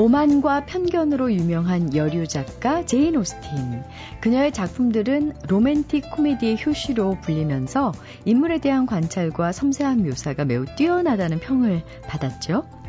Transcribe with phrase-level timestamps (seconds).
[0.00, 3.82] 오만과 편견으로 유명한 여류 작가 제인 오스틴.
[4.22, 7.92] 그녀의 작품들은 로맨틱 코미디의 효시로 불리면서
[8.24, 12.79] 인물에 대한 관찰과 섬세한 묘사가 매우 뛰어나다는 평을 받았죠.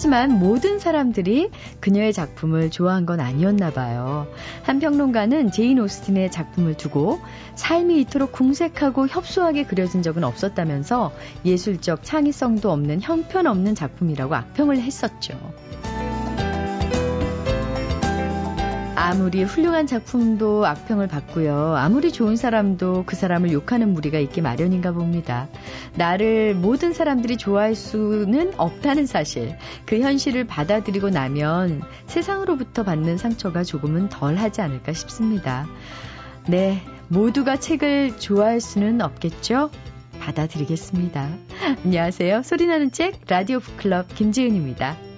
[0.00, 1.50] 하지만 모든 사람들이
[1.80, 4.26] 그녀의 작품을 좋아한 건 아니었나 봐요.
[4.62, 7.20] 한 평론가는 제인 오스틴의 작품을 두고
[7.54, 11.12] 삶이 이토록 궁색하고 협소하게 그려진 적은 없었다면서
[11.44, 15.38] 예술적 창의성도 없는 형편없는 작품이라고 악평을 했었죠.
[19.02, 21.74] 아무리 훌륭한 작품도 악평을 받고요.
[21.74, 25.48] 아무리 좋은 사람도 그 사람을 욕하는 무리가 있기 마련인가 봅니다.
[25.96, 29.56] 나를 모든 사람들이 좋아할 수는 없다는 사실.
[29.86, 35.66] 그 현실을 받아들이고 나면 세상으로부터 받는 상처가 조금은 덜 하지 않을까 싶습니다.
[36.46, 36.82] 네.
[37.08, 39.70] 모두가 책을 좋아할 수는 없겠죠?
[40.20, 41.26] 받아들이겠습니다.
[41.86, 42.42] 안녕하세요.
[42.42, 45.09] 소리나는 책 라디오 북클럽 김지은입니다.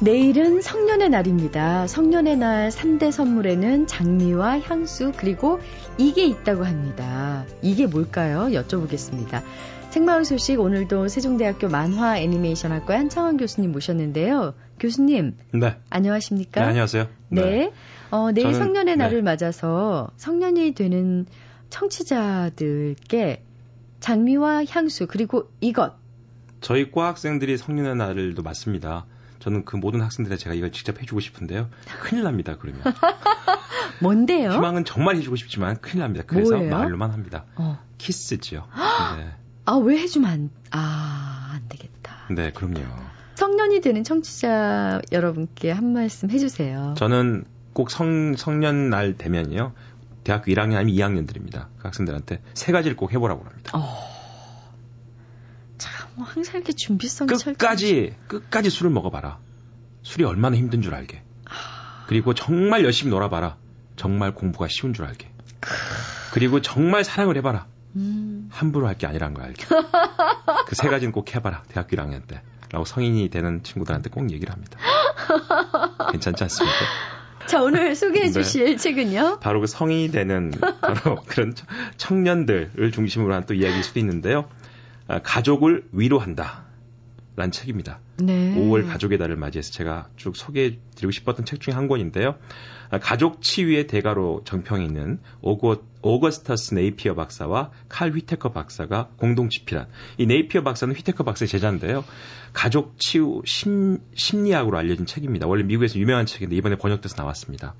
[0.00, 1.88] 내일은 성년의 날입니다.
[1.88, 5.58] 성년의 날 3대 선물에는 장미와 향수 그리고
[5.98, 7.44] 이게 있다고 합니다.
[7.62, 8.42] 이게 뭘까요?
[8.42, 9.42] 여쭤보겠습니다.
[9.90, 14.54] 책마을 소식 오늘도 세종대학교 만화 애니메이션 학과 한창원 교수님 모셨는데요.
[14.78, 15.36] 교수님.
[15.54, 15.76] 네.
[15.90, 16.60] 안녕하십니까?
[16.60, 17.08] 네, 안녕하세요.
[17.30, 17.42] 네.
[17.42, 17.72] 네.
[18.12, 19.02] 어, 내일 저는, 성년의 네.
[19.02, 21.26] 날을 맞아서 성년이 되는
[21.70, 23.42] 청취자들께
[23.98, 25.94] 장미와 향수 그리고 이것
[26.60, 29.06] 저희 과 학생들이 성년의 날을도 맞습니다.
[29.38, 31.68] 저는 그 모든 학생들에 제가 이걸 직접 해주고 싶은데요.
[32.00, 32.82] 큰일 납니다, 그러면.
[34.00, 34.50] 뭔데요?
[34.50, 36.24] 희망은 정말 해주고 싶지만 큰일 납니다.
[36.26, 36.70] 그래서 뭐예요?
[36.70, 37.44] 말로만 합니다.
[37.56, 37.78] 어.
[37.98, 38.66] 키스지요.
[39.18, 39.30] 네.
[39.64, 42.16] 아, 왜 해주면 안, 아, 안 되겠다.
[42.30, 42.80] 네, 그럼요.
[43.34, 46.94] 성년이 되는 청취자 여러분께 한 말씀 해주세요.
[46.98, 49.72] 저는 꼭 성, 성년 날 되면요.
[50.24, 51.66] 대학교 1학년 아니면 2학년들입니다.
[51.78, 53.72] 그 학생들한테 세 가지를 꼭 해보라고 합니다.
[53.78, 54.17] 어.
[56.18, 58.14] 뭐 항상 이렇게 준비성이 끝까지 철저히...
[58.26, 59.38] 끝까지 술을 먹어봐라.
[60.02, 61.22] 술이 얼마나 힘든 줄 알게.
[62.08, 63.56] 그리고 정말 열심히 놀아봐라.
[63.96, 65.30] 정말 공부가 쉬운 줄 알게.
[66.32, 67.66] 그리고 정말 사랑을 해봐라.
[67.96, 68.48] 음...
[68.50, 69.64] 함부로 할 게 아니란 걸 알게.
[70.66, 71.62] 그 세 가지는 꼭 해봐라.
[71.68, 72.42] 대학교 1학년 때.
[72.70, 74.78] 라고 성인이 되는 친구들한테 꼭 얘기를 합니다.
[76.12, 76.76] 괜찮지 않습니까?
[77.46, 78.30] 자, 오늘 소개해 네.
[78.32, 78.76] 주실 네.
[78.76, 79.38] 책은요?
[79.40, 80.50] 바로 그 성인이 되는,
[80.82, 81.54] 바로 그런
[81.96, 84.48] 청년들을 중심으로 한 또 이야기일 수도 있는데요.
[85.08, 86.68] 아, 가족을 위로한다.
[87.38, 88.00] 라는 책입니다.
[88.16, 88.52] 네.
[88.56, 92.34] 5월 가족의 달을 맞이해서 제가 쭉 소개해 드리고 싶었던 책 중에 한 권인데요.
[92.90, 99.86] 아, 가족 치유의 대가로 정평에 있는 오거, 오거스터스 네이피어 박사와 칼 휘테커 박사가 공동 집필한
[100.16, 102.04] 이 네이피어 박사는 휘테커 박사의 제자인데요.
[102.52, 105.46] 가족 치유 심, 심리학으로 알려진 책입니다.
[105.46, 107.76] 원래 미국에서 유명한 책인데 이번에 번역돼서 나왔습니다.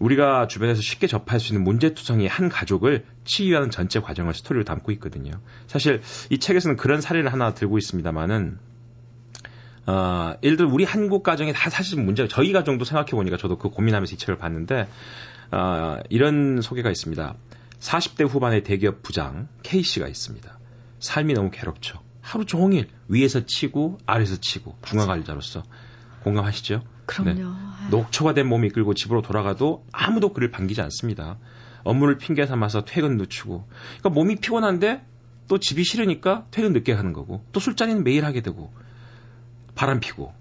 [0.00, 5.32] 우리가 주변에서 쉽게 접할 수 있는 문제투성이 한 가족을 치유하는 전체 과정을 스토리로 담고 있거든요.
[5.66, 8.58] 사실 이 책에서는 그런 사례를 하나 들고 있습니다만은
[9.86, 13.70] 어, 예를 들어 우리 한국 가정에 다 사실 문제가 저희 가정도 생각해 보니까 저도 그
[13.70, 14.86] 고민하면서 이 책을 봤는데
[15.50, 17.34] 어, 이런 소개가 있습니다.
[17.80, 20.58] 40대 후반의 대기업 부장 K 씨가 있습니다.
[21.00, 22.00] 삶이 너무 괴롭죠.
[22.20, 25.62] 하루 종일 위에서 치고 아래에서 치고 중앙관리자로서
[26.22, 26.82] 공감하시죠?
[27.08, 27.40] 그럼요.
[27.40, 27.88] 네.
[27.90, 31.38] 녹초가 된 몸이 끌고 집으로 돌아가도 아무도 그를 반기지 않습니다.
[31.82, 33.66] 업무를 핑계 삼아서 퇴근 늦추고.
[33.98, 35.02] 그러니까 몸이 피곤한데
[35.48, 38.70] 또 집이 싫으니까 퇴근 늦게 하는 거고 또 술자리는 매일 하게 되고
[39.74, 40.32] 바람 피고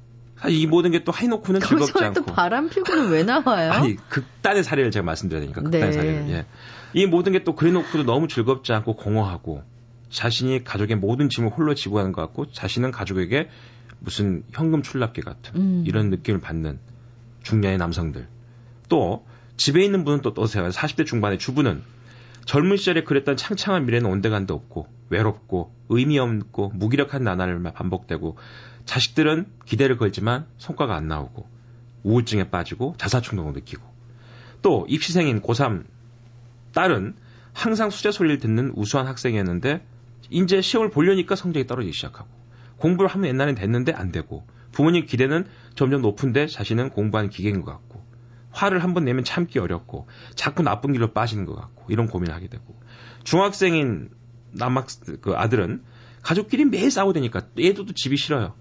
[0.49, 2.13] 이 모든 게 또 해놓고는 즐겁지 않고.
[2.13, 3.71] 또 바람 피고는 왜 나와요?
[3.71, 5.93] 아니 극단의 사례를 제가 말씀드려야 되니까 극단의 네.
[5.93, 6.29] 사례를.
[6.29, 6.45] 예.
[6.93, 9.63] 이 모든 게 또 그래놓고도 너무 즐겁지 않고 공허하고
[10.09, 13.49] 자신이 가족의 모든 짐을 홀로 지고 하는 것 같고 자신은 가족에게
[13.99, 15.83] 무슨 현금 출납기 같은 음.
[15.85, 16.79] 이런 느낌을 받는
[17.43, 18.27] 중년의 남성들.
[18.89, 19.25] 또
[19.57, 20.69] 집에 있는 분은 또 떠세요.
[20.69, 21.81] 40대 중반의 주부는
[22.45, 28.37] 젊은 시절에 그랬던 창창한 미래는 온데간데 없고 외롭고 의미 없고 무기력한 나날을 반복되고
[28.85, 31.47] 자식들은 기대를 걸지만 성과가 안 나오고
[32.03, 33.83] 우울증에 빠지고 자살 충동을 느끼고
[34.61, 35.83] 또 입시생인 고3
[36.73, 37.15] 딸은
[37.53, 39.85] 항상 수제 소리를 듣는 우수한 학생이었는데
[40.29, 42.29] 이제 시험을 보려니까 성적이 떨어지기 시작하고
[42.77, 45.45] 공부를 하면 옛날엔 됐는데 안 되고 부모님 기대는
[45.75, 48.05] 점점 높은데 자신은 공부하는 기계인 것 같고
[48.51, 52.79] 화를 한번 내면 참기 어렵고 자꾸 나쁜 길로 빠지는 것 같고 이런 고민을 하게 되고
[53.23, 54.09] 중학생인
[54.51, 54.87] 남학
[55.21, 55.83] 그 아들은
[56.21, 58.53] 가족끼리 매일 싸우다니까 얘도 또 집이 싫어요.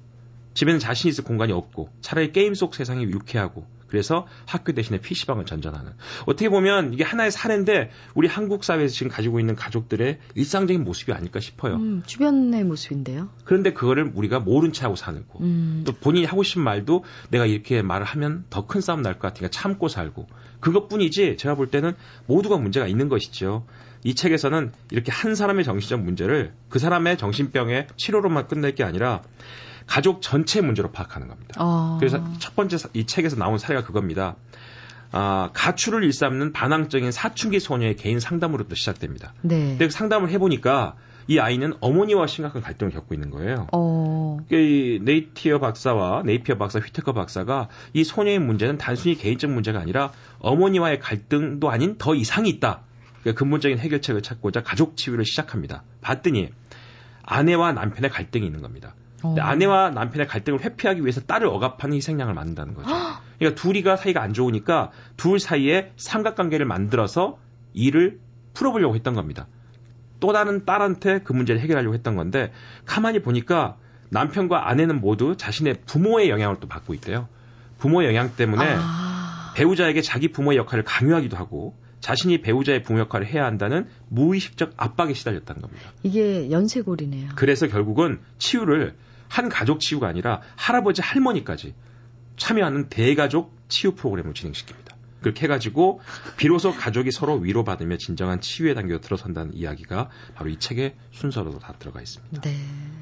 [0.55, 5.93] 집에는 자신 있을 공간이 없고 차라리 게임 속 세상이 유쾌하고 그래서 학교 대신에 PC방을 전전하는.
[6.27, 11.41] 어떻게 보면 이게 하나의 사례인데 우리 한국 사회에서 지금 가지고 있는 가족들의 일상적인 모습이 아닐까
[11.41, 11.75] 싶어요.
[11.77, 13.29] 음, 주변의 모습인데요.
[13.45, 15.39] 그런데 그거를 우리가 모른 채 하고 사는 거.
[15.41, 15.83] 음.
[15.87, 19.49] 또 본인이 하고 싶은 말도 내가 이렇게 말을 하면 더 큰 싸움 날 것 같으니까
[19.51, 20.27] 참고 살고.
[20.61, 21.93] 그것뿐이지 제가 볼 때는
[22.27, 23.67] 모두가 문제가 있는 것이죠.
[24.05, 29.23] 이 책에서는 이렇게 한 사람의 정신적 문제를 그 사람의 정신병의 치료로만 끝낼 게 아니라
[29.87, 31.55] 가족 전체 문제로 파악하는 겁니다.
[31.59, 31.97] 어.
[31.99, 34.37] 그래서 첫 번째 이 책에서 나온 사례가 그겁니다.
[35.13, 39.33] 아, 가출을 일삼는 반항적인 사춘기 소녀의 개인 상담으로부터 시작됩니다.
[39.43, 39.69] 네.
[39.71, 40.97] 근데 그 상담을 해보니까
[41.29, 43.67] 이 아이는 어머니와 심각한 갈등을 겪고 있는 거예요.
[43.73, 44.39] 어.
[44.51, 51.01] 이 네이티어 박사와 네이피어 박사, 휘테커 박사가 이 소녀의 문제는 단순히 개인적 문제가 아니라 어머니와의
[51.01, 52.83] 갈등도 아닌 더 이상이 있다.
[53.23, 55.83] 그러니까 근본적인 해결책을 찾고자 가족 치유를 시작합니다.
[56.01, 56.51] 봤더니
[57.23, 58.95] 아내와 남편의 갈등이 있는 겁니다.
[59.23, 59.35] 어.
[59.39, 62.89] 아내와 남편의 갈등을 회피하기 위해서 딸을 억압하는 희생양을 만든다는 거죠.
[63.39, 67.39] 그러니까 둘이가 사이가 안 좋으니까 둘 사이에 삼각관계를 만들어서
[67.73, 68.19] 일을
[68.55, 69.47] 풀어보려고 했던 겁니다.
[70.21, 72.53] 또 다른 딸한테 그 문제를 해결하려고 했던 건데
[72.85, 73.77] 가만히 보니까
[74.11, 77.29] 남편과 아내는 모두 자신의 부모의 영향을 또 받고 있대요.
[77.79, 79.53] 부모의 영향 때문에 아...
[79.57, 85.61] 배우자에게 자기 부모의 역할을 강요하기도 하고 자신이 배우자의 부모 역할을 해야 한다는 무의식적 압박에 시달렸다는
[85.61, 85.91] 겁니다.
[86.03, 87.31] 이게 연쇄골이네요.
[87.35, 88.95] 그래서 결국은 치유를
[89.29, 91.75] 한 가족 치유가 아니라 할아버지 할머니까지
[92.37, 94.97] 참여하는 대가족 치유 프로그램을 진행시킵니다.
[95.21, 96.01] 그렇게 해가지고
[96.37, 102.01] 비로소 가족이 서로 위로받으며 진정한 치유의 단계로 들어선다는 이야기가 바로 이 책의 순서로 다 들어가
[102.01, 102.41] 있습니다.
[102.43, 102.57] 네.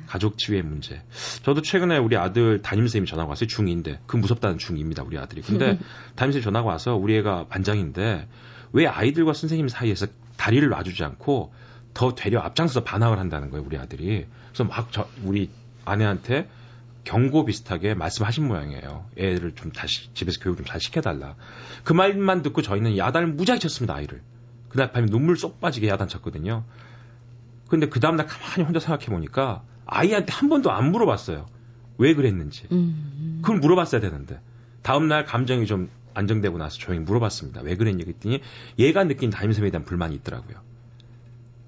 [0.07, 1.03] 가족 치유의 문제.
[1.43, 3.47] 저도 최근에 우리 아들 담임선생님이 전화가 왔어요.
[3.49, 3.99] 중2인데.
[4.07, 5.05] 그 무섭다는 중2입니다.
[5.05, 5.43] 우리 아들이.
[5.43, 5.79] 근데
[6.17, 8.29] 담임선생님이 전화가 와서 우리 애가 반장인데
[8.73, 10.07] 왜 아이들과 선생님 사이에서
[10.37, 11.53] 다리를 놔주지 않고
[11.93, 13.65] 더 되려 앞장서서 반항을 한다는 거예요.
[13.67, 14.27] 우리 아들이.
[14.49, 15.51] 그래서 막 저, 우리
[15.85, 16.49] 아내한테
[17.05, 19.07] 경고 비슷하게 말씀하신 모양이에요.
[19.19, 21.37] 애를 좀 다시 집에서 교육 좀 잘 시켜달라.
[21.85, 24.23] 그 말만 듣고 저희는 야단을 무지하게 쳤습니다 아이를.
[24.71, 26.65] 그날 밤에 눈물 쏙 빠지게 야단 쳤거든요.
[27.69, 31.47] 근데 그 다음날 가만히 혼자 생각해 보니까 아이한테 한 번도 안 물어봤어요.
[31.99, 32.67] 왜 그랬는지.
[32.73, 33.41] 음.
[33.43, 34.41] 그걸 물어봤어야 되는데.
[34.83, 37.61] 다음날 감정이 좀 안정되고 나서 조용히 물어봤습니다.
[37.63, 38.41] 왜 그랬냐 그랬더니
[38.79, 40.57] 얘가 느낀 담임선생님에 대한 불만이 있더라고요.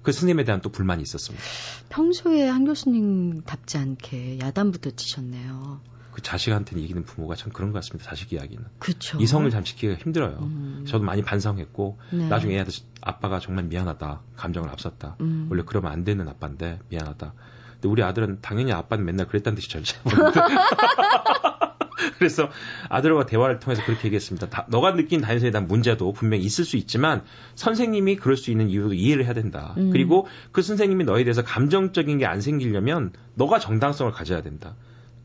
[0.07, 1.43] 그 스님에 대한 또 불만이 있었습니다.
[1.89, 5.81] 평소에 한 교수님답지 않게 야단부터 치셨네요.
[6.13, 8.09] 그 자식한테는 이기는 부모가 참 그런 것 같습니다.
[8.09, 8.63] 자식 이야기는.
[8.79, 9.19] 그렇죠.
[9.19, 10.37] 이성을 잠시키기가 힘들어요.
[10.43, 10.85] 음.
[10.87, 12.29] 저도 많이 반성했고 네.
[12.29, 12.71] 나중에 애한테
[13.01, 14.21] 아빠가 정말 미안하다.
[14.37, 15.17] 감정을 앞섰다.
[15.19, 15.47] 음.
[15.51, 17.33] 원래 그러면 안 되는 아빠인데 미안하다.
[17.73, 19.97] 근데 우리 아들은 당연히 아빠는 맨날 그랬다는 듯이 절제.
[22.19, 22.49] 그래서
[22.89, 24.49] 아들과 대화를 통해서 그렇게 얘기했습니다.
[24.49, 27.23] 다, 너가 느낀 다인성에 대한 문제도 분명히 있을 수 있지만
[27.55, 29.73] 선생님이 그럴 수 있는 이유도 이해를 해야 된다.
[29.77, 29.89] 음.
[29.91, 34.75] 그리고 그 선생님이 너에 대해서 감정적인 게 안 생기려면 너가 정당성을 가져야 된다.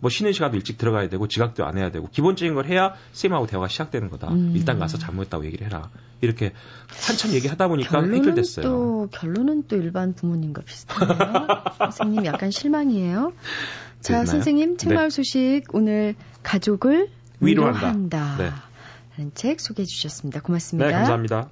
[0.01, 3.69] 뭐 쉬는 시간도 일찍 들어가야 되고 지각도 안 해야 되고 기본적인 걸 해야 쌤하고 대화가
[3.69, 4.33] 시작되는 거다.
[4.33, 4.53] 음.
[4.57, 5.91] 일단 가서 잘못했다고 얘기를 해라.
[6.21, 6.53] 이렇게
[7.07, 8.65] 한참 얘기하다 보니까 해결됐어요.
[8.65, 11.17] 또 결론은 또 일반 부모님과 비슷하네요.
[11.79, 13.33] 선생님 약간 실망이에요.
[14.01, 14.27] 자, 됐나요?
[14.27, 15.11] 선생님 책마을 네.
[15.11, 17.09] 소식 오늘 가족을
[17.41, 17.79] 위로한다.
[17.79, 18.37] 위로한다.
[18.37, 18.51] 네.
[19.17, 20.41] 라는 책 소개해 주셨습니다.
[20.41, 20.87] 고맙습니다.
[20.87, 21.51] 네, 감사합니다.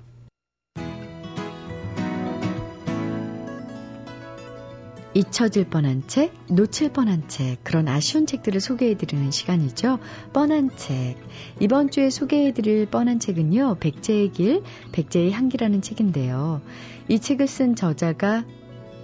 [5.13, 9.99] 잊혀질 뻔한 책, 놓칠 뻔한 책, 그런 아쉬운 책들을 소개해드리는 시간이죠.
[10.33, 11.17] 뻔한 책.
[11.59, 14.63] 이번 주에 소개해드릴 뻔한 책은요, 백제의 길,
[14.93, 16.63] 백제의 향기라는 책인데요.
[17.09, 18.45] 이 책을 쓴 저자가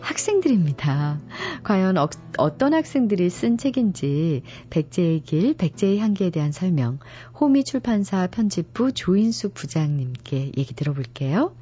[0.00, 1.20] 학생들입니다.
[1.62, 2.08] 과연 어,
[2.58, 6.98] 떤 학생들이 쓴 책인지 백제의 길, 백제의 향기에 대한 설명
[7.40, 11.54] 호미 출판사 편집부 조인숙 부장님께 얘기 들어볼게요.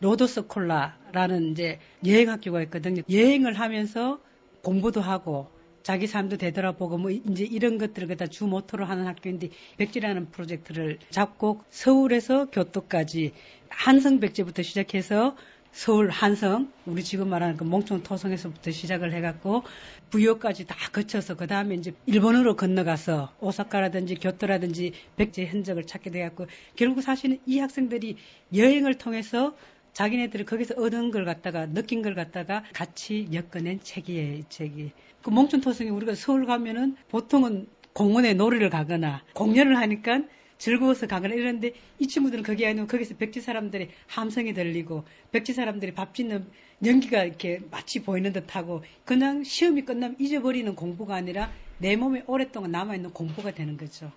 [0.00, 3.02] 로도스 콜라라는 이제 여행 학교가 있거든요.
[3.10, 4.18] 여행을 하면서
[4.62, 5.48] 공부도 하고
[5.84, 11.60] 자기 삶도 되돌아보고 뭐 이제 이런 것들을 갖다 주 모토로 하는 학교인데 백지라는 프로젝트를 잡고
[11.68, 13.32] 서울에서 교토까지
[13.68, 15.36] 한성 백제부터 시작해서
[15.74, 19.64] 서울 한성, 우리 지금 말하는 그 몽촌 토성에서부터 시작을 해갖고
[20.08, 27.02] 부여까지 다 거쳐서 그 다음에 이제 일본으로 건너가서 오사카라든지 교토라든지 백제 흔적을 찾게 돼갖고 결국
[27.02, 28.16] 사실은 이 학생들이
[28.54, 29.56] 여행을 통해서
[29.94, 34.92] 자기네들이 거기서 얻은 걸 갖다가 느낀 걸 갖다가 같이 엮어낸 책이에요, 이 책이.
[35.22, 40.20] 그 몽촌 토성에 우리가 서울 가면은 보통은 공원에 놀이를 가거나 공연을 하니까
[40.58, 46.14] 즐거워서 가거나 이러는데 이 친구들은 거기 아니면 거기서 백지 사람들의 함성이 들리고 백지 사람들이 밥
[46.14, 46.46] 짓는
[46.84, 53.10] 연기가 이렇게 마치 보이는 듯하고 그냥 시험이 끝나면 잊어버리는 공부가 아니라 내 몸에 오랫동안 남아있는
[53.10, 54.10] 공부가 되는 거죠.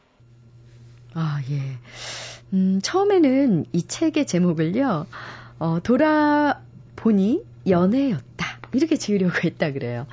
[1.13, 1.59] 아, 예.
[2.53, 5.07] 음, 처음에는 이 책의 제목을요,
[5.59, 8.59] 어, 돌아보니 연애였다.
[8.73, 10.07] 이렇게 지으려고 했다 그래요.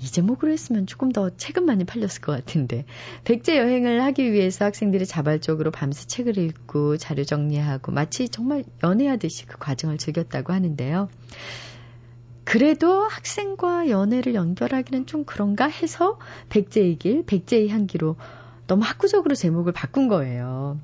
[0.00, 2.84] 이 제목으로 했으면 조금 더 책은 많이 팔렸을 것 같은데
[3.24, 9.58] 백제 여행을 하기 위해서 학생들이 자발적으로 밤새 책을 읽고 자료 정리하고 마치 정말 연애하듯이 그
[9.58, 11.08] 과정을 즐겼다고 하는데요.
[12.44, 18.16] 그래도 학생과 연애를 연결하기는 좀 그런가 해서 백제의 길, 백제의 향기로
[18.66, 20.80] 너무 학구적으로 제목을 바꾼 거예요.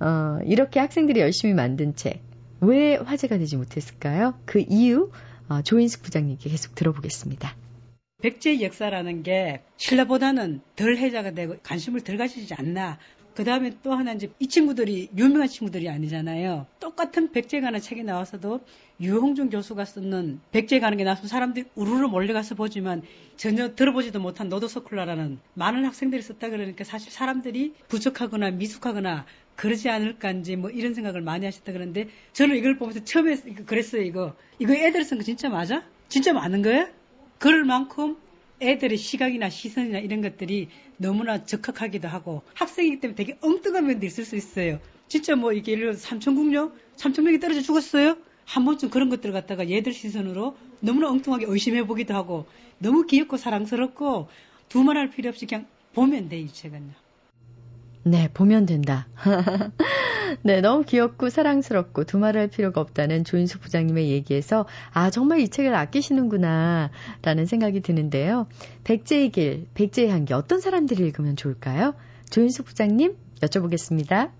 [0.00, 2.22] 어, 이렇게 학생들이 열심히 만든 책.
[2.60, 4.34] 왜 화제가 되지 못했을까요?
[4.46, 5.10] 그 이유
[5.48, 7.54] 어, 조인숙 부장님께 계속 들어보겠습니다.
[8.26, 12.98] 백제 역사라는 게 신라보다는 덜 해자가 되고 관심을 덜 가지지 않나.
[13.36, 16.66] 그 다음에 또 하나 이제 이 친구들이 유명한 친구들이 아니잖아요.
[16.80, 18.62] 똑같은 백제 가는 책이 나와서도
[19.00, 23.02] 유홍준 교수가 쓰는 백제 가는 게 나와서 사람들이 우르르 몰려가서 보지만
[23.36, 30.70] 전혀 들어보지도 못한 노도서쿨라라는 많은 학생들이 썼다 그러니까 사실 사람들이 부족하거나 미숙하거나 그러지 않을까인지 뭐
[30.70, 35.22] 이런 생각을 많이 하셨다 그러는데 저는 이걸 보면서 처음에 그랬어요 이거 이거 애들 쓴 거
[35.22, 35.84] 진짜 맞아?
[36.08, 36.95] 진짜 맞는 거예요?
[37.38, 38.16] 그럴 만큼
[38.60, 44.36] 애들의 시각이나 시선이나 이런 것들이 너무나 적합하기도 하고 학생이기 때문에 되게 엉뚱한 면도 있을 수
[44.36, 44.80] 있어요.
[45.08, 46.72] 진짜 뭐 이게 예를 들어서 삼천국령?
[46.96, 48.16] 삼천명이 떨어져 죽었어요?
[48.44, 52.46] 한 번쯤 그런 것들을 갖다가 얘들 시선으로 너무나 엉뚱하게 의심해 보기도 하고
[52.78, 54.28] 너무 귀엽고 사랑스럽고
[54.68, 56.92] 두말할 필요 없이 그냥 보면 돼, 이 책은요.
[58.04, 59.08] 네, 보면 된다.
[60.42, 66.90] 네, 너무 귀엽고 사랑스럽고 두말할 필요가 없다는 조인숙 부장님의 얘기에서 아, 정말 이 책을 아끼시는구나
[67.22, 68.46] 라는 생각이 드는데요.
[68.84, 71.94] 백제의 길, 백제의 향기 어떤 사람들이 읽으면 좋을까요?
[72.30, 74.30] 조인숙 부장님 여쭤보겠습니다.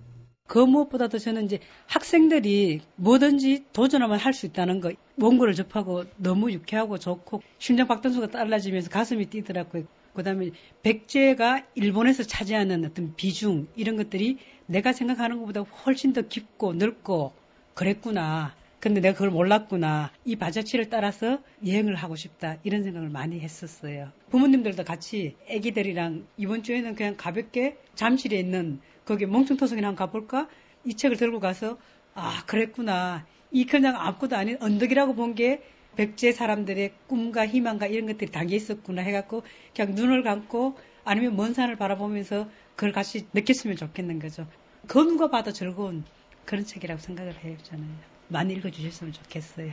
[0.47, 6.99] 그 무엇보다도 저는 이제 학생들이 뭐든지 도전하면 할 수 있다는 거, 원고를 접하고 너무 유쾌하고
[6.99, 9.85] 좋고 심장 박동수가 빨라지면서 가슴이 뛰더라고요.
[10.15, 10.51] 그다음에
[10.83, 17.33] 백제가 일본에서 차지하는 어떤 비중 이런 것들이 내가 생각하는 것보다 훨씬 더 깊고 넓고
[17.75, 18.55] 그랬구나.
[18.81, 20.13] 근데 내가 그걸 몰랐구나.
[20.25, 22.59] 이 바자치를 따라서 여행을 하고 싶다.
[22.63, 24.13] 이런 생각을 많이 했었어요.
[24.31, 30.49] 부모님들도 같이 애기들이랑 이번 주에는 그냥 가볍게 잠실에 있는 거기 멍청토성이나 한번 가볼까?
[30.85, 31.79] 이 책을 들고 가서
[32.15, 33.27] 아 그랬구나.
[33.51, 35.63] 이 그냥 아무것도 아닌 언덕이라고 본게
[35.97, 39.43] 백제 사람들의 꿈과 희망과 이런 것들이 담겨 있었구나 해갖고
[39.75, 44.47] 그냥 눈을 감고 아니면 먼 산을 바라보면서 그걸 같이 느꼈으면 좋겠는 거죠.
[44.87, 46.05] 그 누가 봐도 즐거운
[46.45, 47.85] 그런 책이라고 생각을 해요, 저는.
[48.29, 49.73] 많이 읽어주셨으면 좋겠어요.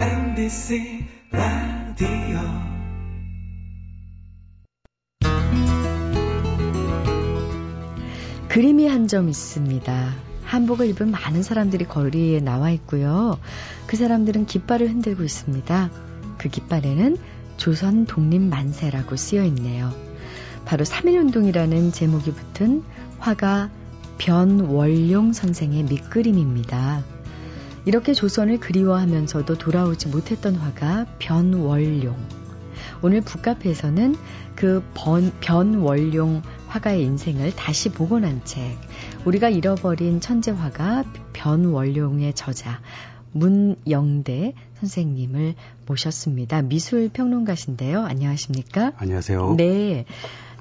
[0.00, 2.38] MBC 라디오
[8.48, 10.14] 그림이 한 점 있습니다.
[10.44, 13.38] 한복을 입은 많은 사람들이 거리에 나와 있고요.
[13.86, 15.90] 그 사람들은 깃발을 흔들고 있습니다.
[16.38, 17.16] 그 깃발에는
[17.56, 20.13] 조선 독립 만세라고 쓰여 있네요.
[20.64, 22.82] 바로 3.1운동이라는 제목이 붙은
[23.18, 23.70] 화가
[24.18, 27.04] 변월용 선생의 밑그림입니다.
[27.86, 32.16] 이렇게 조선을 그리워하면서도 돌아오지 못했던 화가 변월용.
[33.02, 34.16] 오늘 북카페에서는
[34.54, 38.76] 그 번, 변월용 화가의 인생을 다시 복원한 책,
[39.24, 42.80] 우리가 잃어버린 천재 화가 변원룡의 저자
[43.32, 45.54] 문영대 선생님을
[45.86, 46.62] 모셨습니다.
[46.62, 48.00] 미술 평론가신데요.
[48.04, 48.92] 안녕하십니까?
[48.96, 49.54] 안녕하세요.
[49.56, 50.04] 네.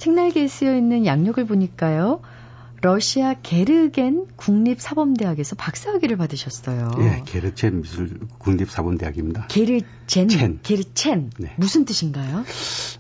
[0.04, 2.20] 책날개에 쓰여 있는 양력을 보니까요.
[2.82, 6.92] 러시아 게르겐 국립사범대학에서 박사학위를 받으셨어요.
[7.00, 9.48] 예, 게르첸 미술 국립사범대학입니다.
[9.48, 10.60] 게르첸, 첸.
[10.62, 11.30] 게르첸.
[11.40, 11.54] 네.
[11.56, 12.44] 무슨 뜻인가요?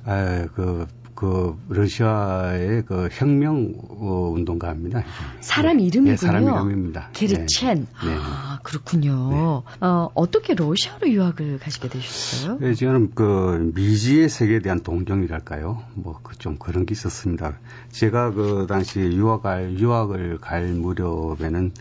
[0.06, 0.88] 아, 그,
[1.24, 5.06] 그 러시아의 그 혁명 어, 운동가입니다.
[5.40, 5.84] 사람 네.
[5.84, 6.12] 이름이군요.
[6.12, 7.12] 네, 사람 이름입니다.
[7.14, 7.76] 게르첸.
[8.04, 8.18] 네.
[8.20, 9.30] 아, 그렇군요.
[9.30, 9.38] 네.
[9.80, 12.58] 어, 어떻게 러시아로 유학을 가시게 되셨어요?
[12.60, 15.82] 네, 저는 그 미지의 세계에 대한 동경이랄까요?
[15.94, 17.58] 뭐그좀 그런 게 있었습니다.
[17.92, 21.72] 제가 그 당시 유학을 유학을 갈 무렵에는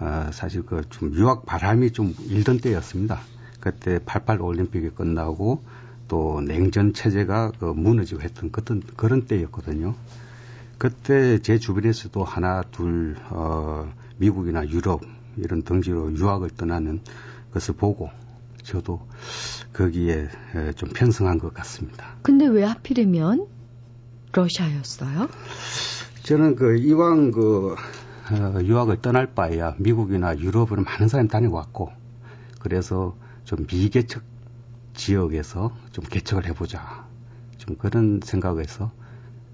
[0.00, 3.20] 어, 사실 그 좀 유학 바람이 좀 일던 때였습니다.
[3.60, 5.62] 그때 88 올림픽이 끝나고
[6.10, 9.94] 또 냉전 체제가 그 무너지고 했던 그런 그런 때였거든요.
[10.76, 15.02] 그때 제 주변에서도 하나 둘 어, 미국이나 유럽
[15.36, 17.00] 이런 등지로 유학을 떠나는
[17.54, 18.10] 것을 보고
[18.64, 19.06] 저도
[19.72, 20.28] 거기에
[20.74, 22.16] 좀 편성한 것 같습니다.
[22.22, 23.46] 근데 왜 하필이면
[24.32, 25.28] 러시아였어요?
[26.24, 27.76] 저는 그 이왕 그
[28.32, 31.92] 어, 유학을 떠날 바에야 미국이나 유럽을 많은 사람이 다녀왔고
[32.58, 34.29] 그래서 좀 미개척
[35.00, 37.06] 지역에서 좀 개척을 해보자.
[37.56, 38.92] 좀 그런 생각에서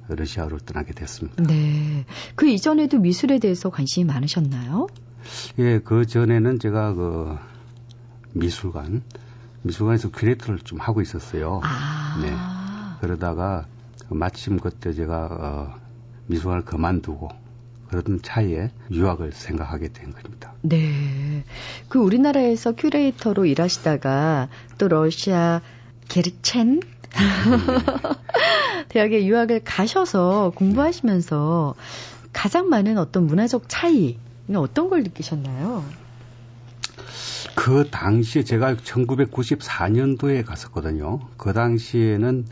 [0.08, 1.42] 러시아로 떠나게 됐습니다.
[1.44, 2.04] 네.
[2.34, 4.88] 그 이전에도 미술에 대해서 관심이 많으셨나요?
[5.60, 7.36] 예, 그 전에는 제가 그
[8.32, 9.02] 미술관,
[9.62, 11.60] 미술관에서 큐레이터를 좀 하고 있었어요.
[11.62, 12.18] 아.
[12.20, 13.00] 네.
[13.00, 13.66] 그러다가
[14.08, 15.80] 마침 그때 제가 어,
[16.26, 17.28] 미술관을 그만두고
[17.88, 20.52] 그런 차에 유학을 생각하게 된 겁니다.
[20.62, 21.44] 네.
[21.88, 25.60] 그 우리나라에서 큐레이터로 일하시다가 또 러시아
[26.08, 26.80] 게르첸
[28.88, 31.74] 대학에 유학을 가셔서 공부하시면서
[32.32, 34.18] 가장 많은 어떤 문화적 차이
[34.54, 35.84] 어떤 걸 느끼셨나요?
[37.54, 41.20] 그 당시에 제가 1994년도에 갔었거든요.
[41.36, 42.44] 그 당시에는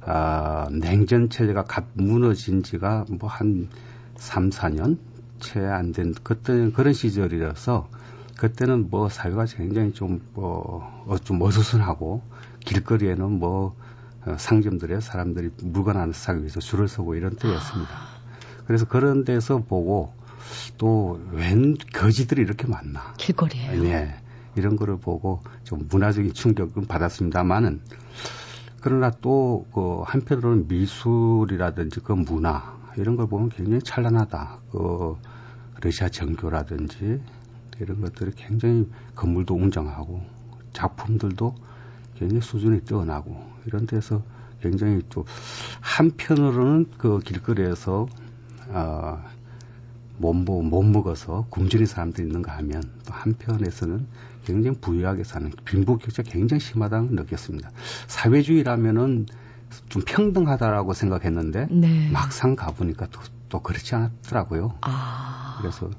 [0.00, 3.68] 아, 냉전 체제가 갓 무너진 지가 뭐 한
[4.16, 4.98] 3, 4년
[5.40, 7.88] 채 안 된 그때 그런 시절이라서
[8.38, 12.22] 그때는 뭐 사회가 굉장히 좀뭐좀 어, 어수선하고
[12.60, 13.76] 길거리에는 뭐
[14.26, 17.90] 어, 상점들에 사람들이 물건 하나 사기 위해서 줄을 서고 이런 때였습니다.
[18.66, 20.12] 그래서 그런 데서 보고
[20.78, 23.14] 또 웬 거지들이 이렇게 많나.
[23.16, 24.14] 길거리에 네.
[24.56, 27.80] 이런 거를 보고 좀 문화적인 충격은 받았습니다만은
[28.80, 34.60] 그러나 또 그 한편으로는 미술이라든지 그 문화 이런 걸 보면 굉장히 찬란하다.
[34.70, 35.16] 그
[35.80, 37.20] 러시아 정교라든지
[37.80, 40.22] 이런 것들이 굉장히 건물도 웅장하고
[40.72, 41.54] 작품들도
[42.16, 43.36] 굉장히 수준이 뛰어나고
[43.66, 44.22] 이런 데서
[44.60, 45.24] 굉장히 또
[45.80, 48.06] 한편으로는 그 길거리에서
[48.68, 49.22] 어,
[50.18, 54.06] 못, 못 먹어서 굶주린 사람들이 있는가 하면 또 한편에서는
[54.44, 57.70] 굉장히 부유하게 사는 빈부격차 굉장히 심하다는 걸 느꼈습니다.
[58.06, 59.26] 사회주의라면은
[59.88, 62.10] 좀 평등하다라고 생각했는데 네.
[62.10, 64.78] 막상 가보니까 또, 또 그렇지 않더라고요.
[64.82, 65.58] 아.
[65.60, 65.90] 그래서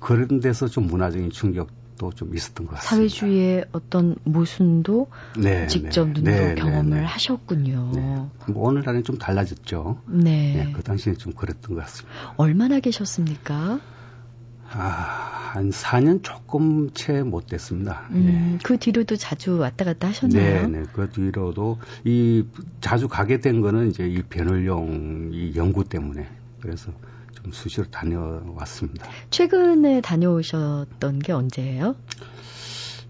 [0.00, 2.96] 그런 데서 좀 문화적인 충격도 좀 있었던 것 같습니다.
[2.96, 8.30] 사회주의의 어떤 모순도 네, 직접 네, 눈으로 네, 네 경험을 네, 하셨군요.
[8.48, 10.00] 뭐 오늘날은 좀 달라졌죠.
[10.06, 10.72] 네.
[10.74, 12.34] 그 당시에 좀 그랬던 것 같습니다.
[12.36, 13.80] 얼마나 계셨습니까?
[14.72, 15.19] 아,
[15.52, 18.06] 한 4년 조금 채 못 됐습니다.
[18.10, 18.58] 음, 네.
[18.62, 20.68] 그 뒤로도 자주 왔다 갔다 하셨나요?
[20.68, 20.84] 네, 네.
[20.92, 22.44] 그 뒤로도 이
[22.80, 26.28] 자주 가게 된 거는 이제 이 변월용 이 연구 때문에
[26.60, 26.92] 그래서
[27.34, 29.08] 좀 수시로 다녀왔습니다.
[29.30, 31.96] 최근에 다녀오셨던 게 언제예요?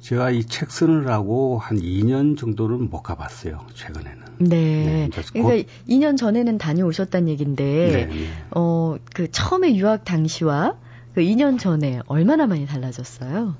[0.00, 4.18] 제가 이 책 쓰느라고 한 2년 정도는 못 가봤어요, 최근에는.
[4.38, 4.48] 네.
[4.48, 5.66] 네 그러니까 곧...
[5.88, 8.26] 2년 전에는 다녀오셨다는 얘기인데, 네, 네.
[8.52, 10.78] 어, 그 처음에 유학 당시와
[11.14, 13.54] 그 2년 전에 얼마나 많이 달라졌어요?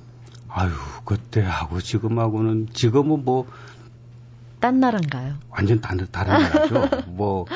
[0.48, 0.70] 아유,
[1.04, 3.46] 그때하고 지금하고는, 지금은 뭐,
[4.60, 5.34] 딴 나라인가요?
[5.50, 7.04] 완전 다른, 다른 나라죠.
[7.06, 7.46] 뭐,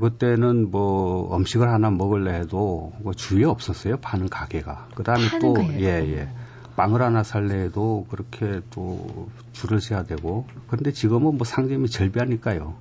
[0.00, 3.98] 그때는 뭐 음식을 하나 먹을래 해도 뭐 주위에 없었어요.
[3.98, 4.88] 파는 가게가.
[4.94, 6.28] 그 다음에 또, 예, 예.
[6.76, 10.46] 빵을 하나 살래 해도 그렇게 또 줄을 서야 되고.
[10.68, 12.74] 그런데 지금은 뭐 상점이 절비하니까요.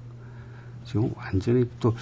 [0.86, 1.96] 지금 완전히 또,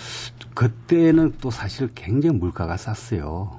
[0.54, 3.59] 그때는 또 사실 굉장히 물가가 쌌어요.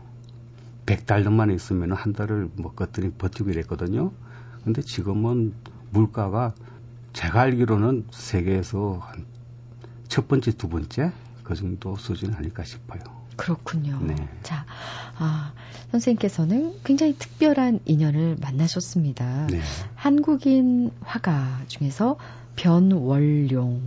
[0.96, 4.12] 100달러만 있으면 한 달을 뭐 것들이 버티고 이랬거든요.
[4.64, 5.54] 근데 지금은
[5.90, 6.54] 물가가
[7.12, 9.40] 제가 알기로는 세계에서 한
[10.10, 11.12] 첫 번째, 두 번째
[11.44, 13.00] 그 정도 수준 아닐까 싶어요.
[13.36, 13.98] 그렇군요.
[14.02, 14.16] 네.
[14.42, 14.66] 자,
[15.16, 15.52] 아,
[15.92, 19.46] 선생님께서는 굉장히 특별한 인연을 만나셨습니다.
[19.46, 19.60] 네.
[19.94, 22.18] 한국인 화가 중에서
[22.56, 23.80] 변월룡.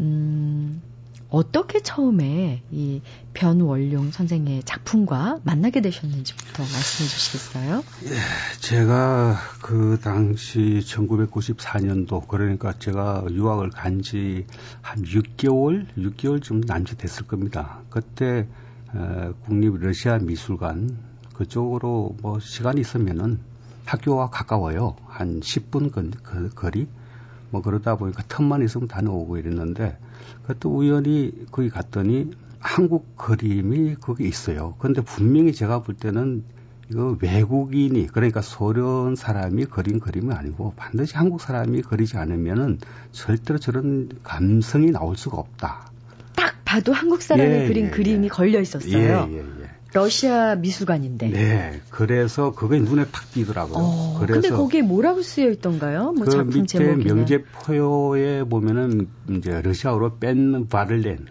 [0.00, 0.82] 음,
[1.30, 3.00] 어떻게 처음에 이
[3.32, 7.84] 변월룡 선생의 작품과 만나게 되셨는지부터 말씀해 주시겠어요?
[8.04, 14.46] 예, 제가 그 당시 1994년도 그러니까 제가 유학을 간 지
[14.82, 17.80] 한 6개월, 6개월쯤 남짓됐을 겁니다.
[17.90, 18.46] 그때
[18.94, 20.96] 에, 국립 러시아 미술관
[21.34, 23.40] 그쪽으로 뭐 시간이 있으면은
[23.86, 24.96] 학교와 가까워요.
[25.06, 26.86] 한 10분 거, 그, 거리.
[27.54, 29.96] 뭐 그러다 보니까 틈만 있으면 다녀오고 이랬는데
[30.42, 34.74] 그것도 우연히 거기 갔더니 한국 그림이 거기 있어요.
[34.80, 36.42] 그런데 분명히 제가 볼 때는
[36.90, 42.80] 이거 외국인이 그러니까 소련 사람이 그린 그림이 아니고 반드시 한국 사람이 그리지 않으면은
[43.12, 45.92] 절대로 저런 감성이 나올 수가 없다.
[46.34, 48.28] 딱 봐도 한국 사람이 예, 그린 예, 그림이 예.
[48.28, 49.28] 걸려 있었어요.
[49.30, 49.63] 예, 예, 예.
[49.94, 51.28] 러시아 미술관인데.
[51.30, 51.80] 네.
[51.88, 53.76] 그래서 그게 눈에 탁 띄더라고요.
[53.78, 56.12] 어, 그래서 근데 거기에 뭐라고 쓰여 있던가요?
[56.12, 57.14] 뭐 그 작품 밑에 제목이나.
[57.14, 61.26] 명제 포효에 보면은 이제 러시아어로 뺀 바를렌.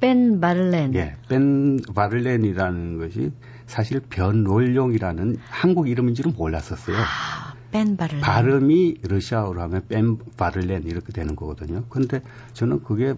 [0.00, 0.94] 뺀 바를렌.
[0.94, 1.14] 예.
[1.28, 3.32] 뺀 바를렌이라는 것이
[3.66, 6.96] 사실 변월룡이라는 한국 이름인지는 몰랐었어요.
[6.96, 8.20] 아, 뺀 바를렌.
[8.22, 11.84] 발음이 러시아어로 하면 뺀 바를렌 이렇게 되는 거거든요.
[11.88, 12.20] 근데
[12.54, 13.14] 저는 그게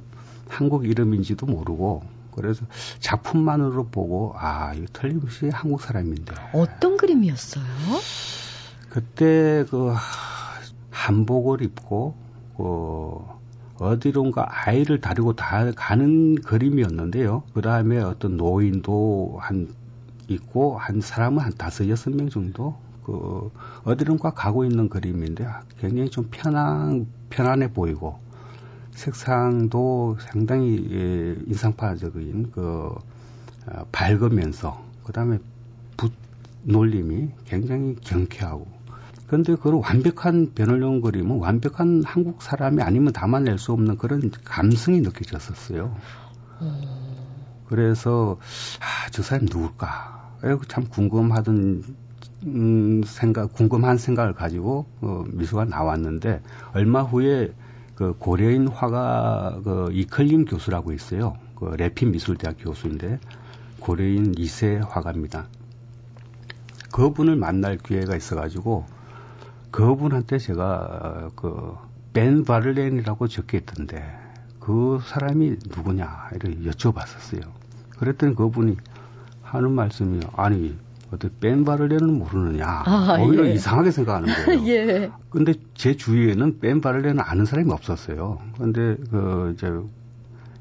[0.48, 2.02] 한국 이름인지도 모르고
[2.40, 2.64] 그래서
[3.00, 6.34] 작품만으로 보고 아 이거 틀림없이 한국 사람인데.
[6.52, 7.64] 어떤 그림이었어요?
[8.88, 9.92] 그때 그
[10.90, 12.14] 한복을 입고
[12.56, 13.18] 그
[13.78, 17.42] 어디론가 아이를 다리고 다 가는 그림이었는데요.
[17.54, 19.68] 그 다음에 어떤 노인도 한
[20.28, 23.50] 있고 한 사람은 한 다섯 여섯 명 정도 그
[23.84, 25.46] 어디론가 가고 있는 그림인데
[25.80, 28.18] 굉장히 좀 편안 편안해 보이고
[28.98, 32.94] 색상도 상당히 예, 인상파적인 그
[33.66, 35.38] 어, 밝으면서 그다음에
[35.96, 36.12] 붓
[36.62, 38.66] 놀림이 굉장히 경쾌하고
[39.28, 45.94] 그런데 그런 완벽한 변을용 그림은 완벽한 한국 사람이 아니면 담아낼 수 없는 그런 감성이 느껴졌었어요.
[47.68, 48.38] 그래서
[48.80, 50.38] 아, 저 사람 누굴까?
[50.68, 51.84] 참 궁금하던
[52.44, 56.40] 음, 생각, 궁금한 생각을 가지고 어, 미소가 나왔는데
[56.72, 57.52] 얼마 후에
[57.98, 61.36] 그 고려인 화가 그 이클림 교수라고 있어요.
[61.56, 63.18] 그 래핀 미술대학 교수인데
[63.80, 65.48] 고려인 2세 화가입니다.
[66.92, 68.86] 그분을 만날 기회가 있어가지고
[69.70, 74.02] 그분한테 제가 그 벤 바를렌이라고 적혀 있던데
[74.58, 77.42] 그 사람이 누구냐 이렇게 여쭤봤었어요.
[77.96, 78.76] 그랬더니 그분이
[79.42, 80.76] 하는 말씀이 아니
[81.12, 83.52] 어떻게 뺀 바를렌은 모르느냐 아, 오히려 예.
[83.52, 84.66] 이상하게 생각하는 거예요.
[84.68, 85.10] 예.
[85.30, 88.38] 근데 제 주위에는 뺀 바를렌을 아는 사람이 없었어요.
[88.58, 89.72] 근데 그 이제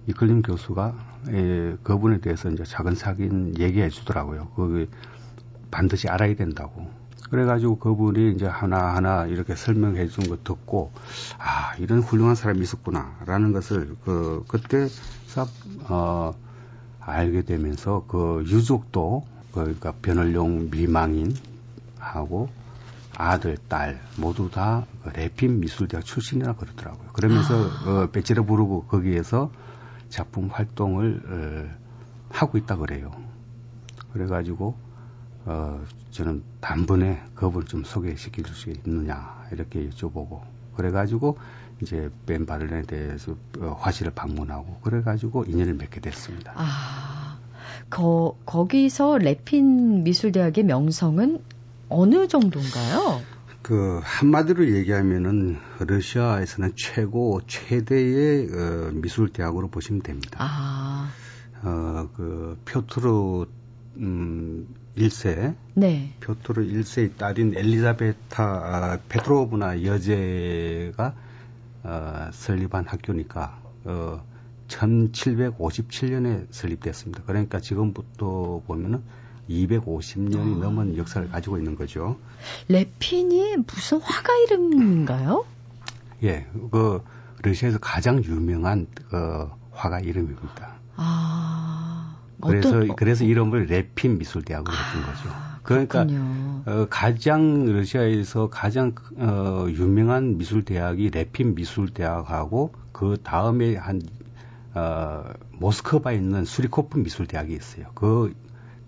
[0.07, 0.93] 이클림 교수가
[1.31, 4.47] 예, 그분에 대해서 이제 작은 사긴 얘기해 주더라고요.
[4.55, 4.87] 그
[5.71, 6.87] 반드시 알아야 된다고.
[7.29, 10.91] 그래가지고 그분이 이제 하나하나 이렇게 설명해 준 거 듣고,
[11.39, 14.87] 아, 이런 훌륭한 사람이 있었구나, 라는 것을 그, 그때
[15.25, 15.49] 싹,
[15.89, 16.33] 어,
[17.01, 19.25] 알게 되면서 그 유족도,
[19.63, 21.33] 그러니까 변월용 미망인
[21.99, 22.49] 하고
[23.15, 27.09] 아들, 딸 모두 다그 래핀 미술대학 출신이라 그러더라고요.
[27.13, 27.89] 그러면서 아.
[27.89, 29.51] 어, 배지를 부르고 거기에서
[30.09, 31.87] 작품 활동을 어,
[32.29, 33.11] 하고 있다 그래요.
[34.13, 34.77] 그래가지고
[35.45, 40.41] 어, 저는 단번에 그분 좀 소개시켜 줄수 있느냐 이렇게 여쭤보고
[40.75, 41.37] 그래가지고
[41.81, 46.53] 이제 벤 바를렌에 대해서 어, 화실을 방문하고 그래가지고 인연을 맺게 됐습니다.
[46.55, 47.06] 아,
[47.89, 51.39] 거, 거기서 래핀 미술대학의 명성은
[51.89, 53.21] 어느 정도인가요?
[53.61, 60.37] 그 한마디로 얘기하면은 러시아에서는 최고 최대의 어, 미술 대학으로 보시면 됩니다.
[60.39, 61.09] 아.
[61.63, 63.45] 어 그 표트르
[63.97, 66.13] 음 1세 네.
[66.19, 71.13] 표트르 1세의 딸인 엘리자베타 아, 페트로브나 여제가
[71.83, 74.23] 어, 설립한 학교니까 어
[74.67, 77.23] 1757년에 설립됐습니다.
[77.25, 79.01] 그러니까 지금부터 보면은
[79.49, 80.59] 250년이 아.
[80.59, 82.17] 넘은 역사를 가지고 있는 거죠.
[82.67, 85.45] 레핀이 무슨 화가 이름인가요?
[86.23, 87.01] 예, 그
[87.43, 90.75] 러시아에서 가장 유명한 그 화가 이름입니다.
[90.95, 92.17] 아.
[92.41, 95.57] 그래서 어떤, 그래서 이름을 레핀 미술대학으로 했던 아, 거죠.
[95.63, 96.07] 그러니까
[96.65, 104.01] 어, 가장 러시아에서 가장 어, 유명한 미술대학이 레핀 미술대학하고 그 다음에 한
[104.77, 107.87] 어, 모스크바에 있는 수리코프 미술대학이 있어요.
[107.95, 108.35] 그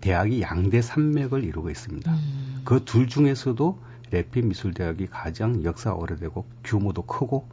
[0.00, 2.12] 대학이 양대 산맥을 이루고 있습니다.
[2.12, 2.62] 음.
[2.64, 3.78] 그둘 중에서도
[4.10, 7.48] 레핀 미술대학이 가장 역사 오래되고 규모도 크고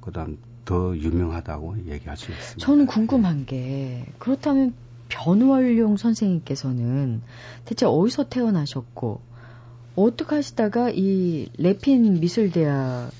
[0.00, 2.64] 그다음 더 유명하다고 얘기할 수 있습니다.
[2.64, 4.72] 저는 궁금한 게 그렇다면
[5.08, 7.22] 변월용 선생님께서는
[7.64, 9.20] 대체 어디서 태어나셨고
[9.96, 13.10] 어떻게 하시다가 이 레핀 미술대학에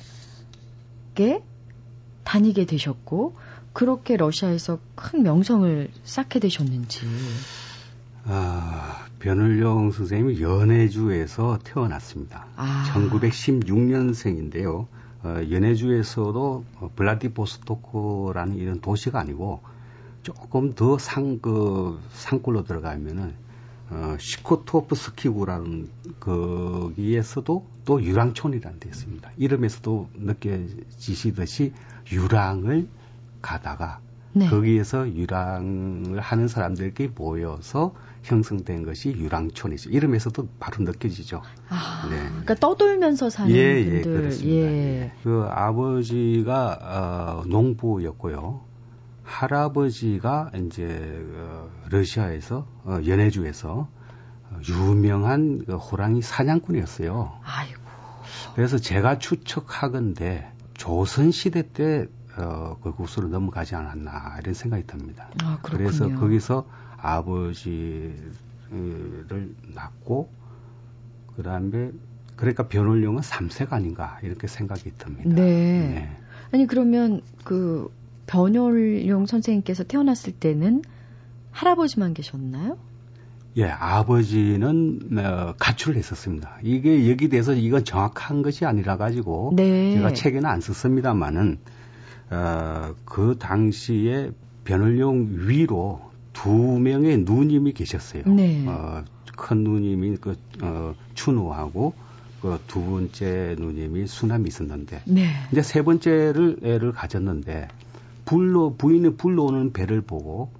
[2.25, 3.37] 다니게 되셨고
[3.75, 7.01] 그렇게 러시아에서 큰 명성을 쌓게 되셨는지.
[8.25, 12.47] 아, 변을영 선생님이 연해주에서 태어났습니다.
[12.57, 12.85] 아.
[12.95, 14.87] 1916년생인데요.
[15.25, 19.61] 어, 연해주에서도 블라디보스토크라는 이런 도시가 아니고
[20.23, 23.35] 조금 더 상, 그, 산골로 들어가면은,
[23.91, 25.89] 어, 시코토프스키구라는
[26.21, 29.33] 거기에서도 또 유랑촌이라는 데 있습니다.
[29.37, 31.73] 이름에서도 느껴지시듯이
[32.13, 32.87] 유랑을
[33.45, 34.01] 가다가
[34.33, 34.49] 네.
[34.49, 39.91] 거기에서 유랑을 하는 사람들끼리 모여서 형성된 것이 유랑촌이죠.
[39.91, 41.43] 이름에서도 바로 느껴지죠.
[41.69, 42.17] 아, 네.
[42.29, 43.99] 그러니까 떠돌면서 사는 예, 예 분들.
[43.99, 44.67] 예, 그렇습니다.
[44.67, 45.13] 예.
[45.23, 48.63] 그 아버지가 어, 농부였고요.
[49.23, 53.89] 할아버지가 이제 어, 러시아에서 어, 연해주에서
[54.51, 57.41] 어, 유명한 그 호랑이 사냥꾼이었어요.
[57.45, 57.81] 아이고.
[58.57, 65.29] 그래서 제가 추측하건데 조선 시대 때 어, 그 국수로 넘어가지 않았나 이런 생각이 듭니다.
[65.43, 66.67] 아, 그래서 거기서
[66.97, 68.15] 아버지를
[69.75, 70.29] 낳고
[71.37, 71.91] 그다음에
[72.37, 75.29] 그러니까 변홀령은 3세가 아닌가 이렇게 생각이 듭니다.
[75.29, 75.43] 네.
[75.43, 76.17] 네.
[76.53, 77.93] 아니 그러면 그
[78.27, 80.83] 변홀용 선생님께서 태어났을 때는
[81.53, 82.79] 할아버지만 계셨나요?
[83.57, 86.59] 예, 아버지는 어, 가출을 했었습니다.
[86.63, 89.95] 이게 여기 대해서 이건 정확한 것이 아니라 가지고 네.
[89.95, 91.59] 제가 책에는 안 썼습니다만은
[92.35, 94.31] 어, 그 당시에
[94.65, 96.01] 변을용 위로
[96.33, 98.25] 두 명의 누님이 계셨어요.
[98.27, 98.67] 네.
[98.67, 99.05] 어,
[99.37, 101.95] 큰 누님이 그 어, 춘우하고
[102.41, 105.31] 그 두 번째 누님이 수남이 있었는데 네.
[105.51, 107.69] 이제 세 번째를 애를 가졌는데
[108.27, 110.51] 불로 부인이 불러오는 배를 보고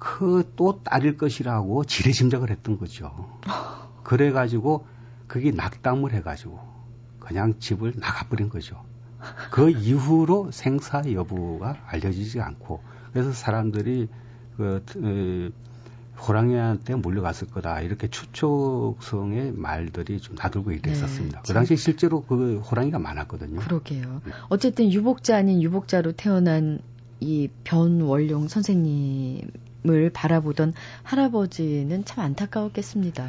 [0.00, 3.12] 그 또 딸일 것이라고 지레짐작을 했던 거죠.
[4.02, 4.86] 그래가지고
[5.26, 6.58] 그게 낙담을 해가지고
[7.20, 8.82] 그냥 집을 나가버린 거죠.
[9.50, 12.80] 그 이후로 생사 여부가 알려지지 않고
[13.12, 14.08] 그래서 사람들이
[14.56, 15.50] 그 에,
[16.20, 21.42] 호랑이한테 몰려갔을 거다 이렇게 추측성의 말들이 좀 나돌고 이랬었습니다.
[21.42, 23.60] 네, 그 당시 실제로 그 호랑이가 많았거든요.
[23.60, 24.22] 그러게요.
[24.48, 26.80] 어쨌든 유복자 아닌 유복자로 태어난
[27.20, 29.46] 이 변월용 선생님의
[29.86, 33.28] 그림을 바라보던 할아버지는 참 안타까웠겠습니다.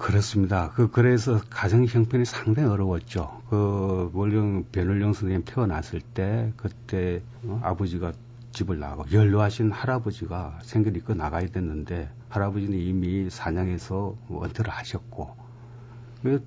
[0.00, 0.72] 그렇습니다.
[0.72, 3.42] 그 그래서 가정 형편이 상당히 어려웠죠.
[3.50, 8.12] 그 원령 변을령 선생님 태어났을 때 그때 어, 아버지가
[8.52, 15.36] 집을 나가고 연로하신 할아버지가 생계를 이끌어 나가야 됐는데 할아버지는 이미 사냥해서 은퇴를 하셨고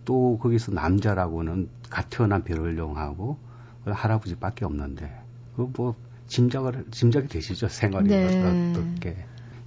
[0.04, 3.38] 또 거기서 남자라고는 갓 태어난 변을령하고
[3.86, 5.22] 할아버지밖에 없는데
[5.56, 5.96] 그 뭐
[6.28, 8.72] 짐작을 짐작이 되시죠 생활이 네.
[8.72, 9.16] 어떻게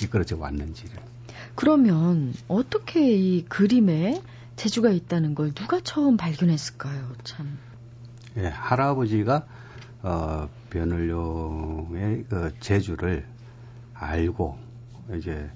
[0.03, 1.15] 이끌어져 왔는지를.
[1.57, 4.23] 그러면 어떻게 이 그림에
[4.57, 7.12] 재주가 있다는 걸 누가 처음 발견했을까요?
[7.25, 7.59] 참.
[8.37, 9.47] 예, 할아버지가
[10.03, 13.27] 어, 변을용의 그 재주를
[13.95, 14.59] 알고
[15.14, 15.51] 이제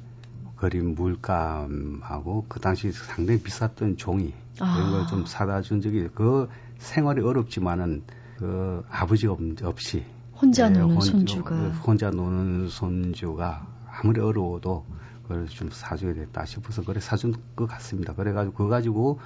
[0.56, 4.76] 그림 물감하고 그 당시 상당히 비쌌던 종이 아.
[4.78, 8.02] 이런 걸 좀 사다 준 적이 그 생활이 어렵지만은
[8.38, 11.54] 그 아버지가 없이 혼자 네, 노는 혼, 손주가
[11.86, 14.84] 혼자 노는 손주가 아무리 어려워도
[15.30, 18.14] 그걸 좀 사줘야 됐다 싶어서 그래 사준 것 같습니다.
[18.14, 19.20] 그래가지고 그거 가지고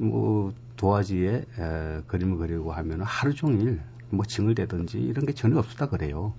[0.00, 3.80] 뭐 도화지에 에, 그림을 그리고 하면 하루 종일
[4.10, 6.34] 뭐 징을대든지 이런 게 전혀 없었다 그래요.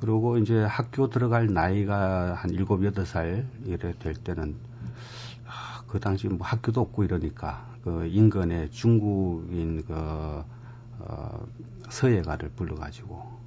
[0.00, 4.56] 그리고 이제 학교 들어갈 나이가 한 일곱 여덟 살 이래 될 때는
[5.46, 11.46] 아, 그 당시 뭐 학교도 없고 이러니까 그 인근에 중국인 그 어,
[11.88, 13.42] 서예가를 불러가지고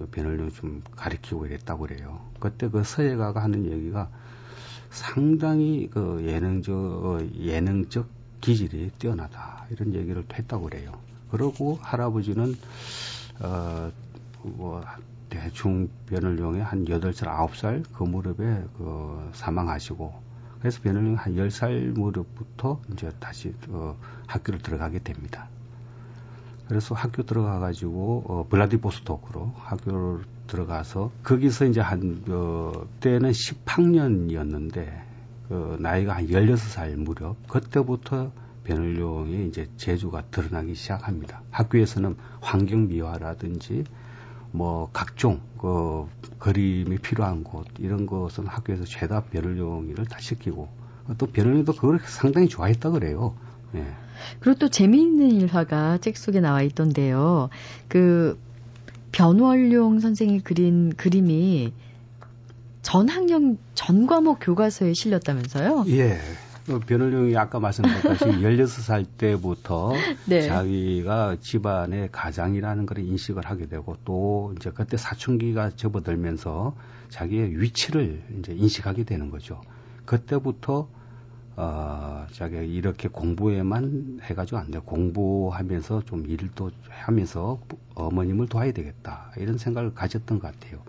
[0.00, 2.20] 그 변을 좀 가리키고 이랬다고 그래요.
[2.40, 4.08] 그때 그 서예가가 하는 얘기가
[4.90, 8.08] 상당히 그 예능적 예능적
[8.40, 10.98] 기질이 뛰어나다 이런 얘기를 했다고 그래요.
[11.30, 12.56] 그러고 할아버지는
[13.40, 13.92] 어
[14.42, 14.82] 뭐
[15.28, 20.12] 대충 변을용에 한 8살, 9살 그 무렵에 그 사망하시고
[20.58, 25.48] 그래서 변을용 한 10살 무렵부터 이제 다시 어, 학교를 들어가게 됩니다.
[26.70, 35.02] 그래서 학교 들어가가지고 어, 블라디보스토크로 학교를 들어가서 거기서 이제 한 어, 때는 10학년이었는데
[35.48, 38.30] 그 나이가 한 16살 무렵 그때부터
[38.62, 41.42] 변을용의 이제 재주가 드러나기 시작합니다.
[41.50, 43.82] 학교에서는 환경 미화라든지
[44.52, 46.06] 뭐 각종 그
[46.38, 50.68] 그림이 필요한 곳 이런 것은 학교에서 죄다 변을용이를 다 시키고
[51.18, 53.34] 또 변을용도 그걸 상당히 좋아했다 그래요.
[53.74, 53.84] 예.
[54.40, 57.48] 그리고 또 재미있는 일화가 책 속에 나와 있던데요.
[57.88, 58.38] 그
[59.12, 61.72] 변월용 선생이 그린 그림이
[62.82, 65.84] 전 학년 전 과목 교과서에 실렸다면서요?
[65.88, 66.18] 예.
[66.66, 69.92] 그 변호령이 아까 말씀드렸다시피 16살 때부터
[70.26, 70.42] 네.
[70.42, 76.76] 자기가 집안의 가장이라는 걸 인식을 하게 되고 또 이제 그때 사춘기가 접어들면서
[77.08, 79.60] 자기의 위치를 이제 인식하게 되는 거죠.
[80.04, 80.88] 그때부터
[81.60, 84.78] 어, 자기가 이렇게 공부에만 해가지고 안 돼.
[84.78, 87.60] 공부하면서 좀 일도 하면서
[87.94, 89.30] 어머님을 도와야 되겠다.
[89.36, 90.80] 이런 생각을 가졌던 것 같아요.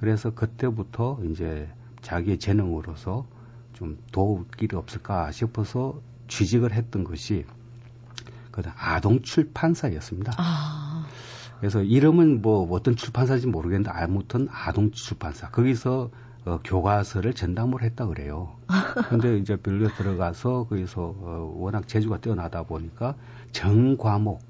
[0.00, 1.68] 그래서 그때부터 이제
[2.00, 3.26] 자기의 재능으로서
[3.74, 7.44] 좀 도울 길이 없을까 싶어서 취직을 했던 것이
[8.50, 10.32] 그 아동 출판사였습니다.
[10.36, 11.06] 아.
[11.60, 15.48] 그래서 이름은 뭐 어떤 출판사인지 모르겠는데 아무튼 아동 출판사.
[15.48, 16.10] 거기서
[16.44, 18.56] 어, 교과서를 전담을 했다 그래요.
[19.08, 23.14] 근데 이제 별로 들어가서 거기서 어, 워낙 재주가 뛰어나다 보니까
[23.52, 24.40] 전 과목,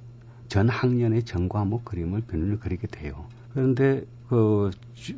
[0.49, 3.27] 전 학년의 전 과목 그림을 변을 그리게 돼요.
[3.53, 4.71] 그런데 그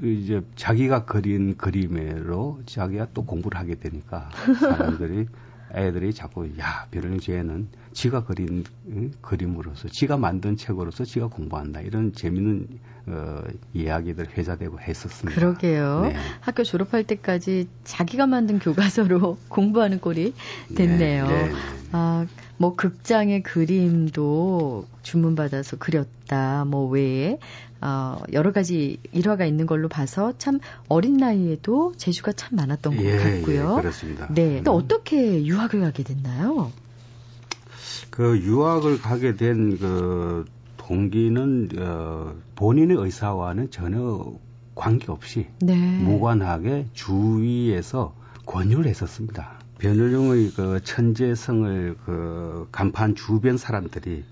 [0.03, 5.29] 이제 자기가 그린 그림으로 자기가 또 공부를 하게 되니까 사람들이
[5.75, 6.87] 애들이 자꾸 야
[7.21, 9.13] 쟤는 지가 그린 응?
[9.21, 12.69] 그림으로서 지가 만든 책으로서 지가 공부한다 이런 재미있는
[13.07, 13.43] 어,
[13.75, 15.39] 이야기들 회자되고 했었습니다.
[15.39, 16.07] 그러게요.
[16.09, 16.17] 네.
[16.41, 20.33] 학교 졸업할 때까지 자기가 만든 교과서로 공부하는 꼴이
[20.75, 21.27] 됐네요.
[21.27, 21.53] 네, 네.
[21.93, 26.65] 아, 뭐 극장의 그림도 주문받아서 그렸다.
[26.65, 27.39] 뭐 외에
[27.81, 33.17] 어, 여러 가지 일화가 있는 걸로 봐서 참 어린 나이에도 재주가 참 많았던 것 예,
[33.19, 33.75] 같고요.
[33.77, 34.29] 예, 그렇습니다.
[34.33, 34.63] 네.
[34.63, 36.73] 또 어떻게 유학을 가게 됐나요?
[38.11, 40.45] 그 유학을 가게 된 그
[40.87, 44.33] 동기는 어, 본인의 의사와는 전혀
[44.75, 45.75] 관계없이 네.
[45.75, 48.15] 무관하게 주위에서
[48.45, 49.59] 권유를 했었습니다.
[49.79, 54.25] 변을룡의 그 천재성을 그 간판 주변 사람들이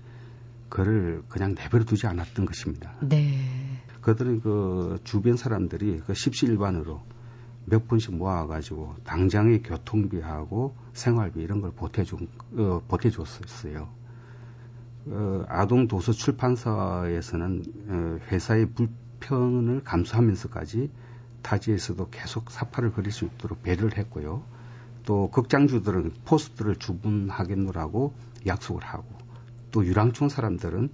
[0.69, 2.93] 그를 그냥 내버려 두지 않았던 것입니다.
[3.01, 3.37] 네.
[4.01, 7.01] 그들은 그 주변 사람들이 그 십시일반으로
[7.65, 12.27] 몇 분씩 모아가지고 당장의 교통비하고 생활비 이런 걸 보태준,
[12.57, 13.87] 어, 보태줬었어요.
[15.05, 20.89] 어, 아동 도서 출판사에서는 어, 회사의 불편을 감수하면서까지
[21.41, 24.43] 타지에서도 계속 사파를 그릴 수 있도록 배려를 했고요.
[25.05, 28.13] 또 극장주들은 포스트를 주문하겠노라고
[28.45, 29.05] 약속을 하고
[29.71, 30.89] 또 유랑촌 사람들은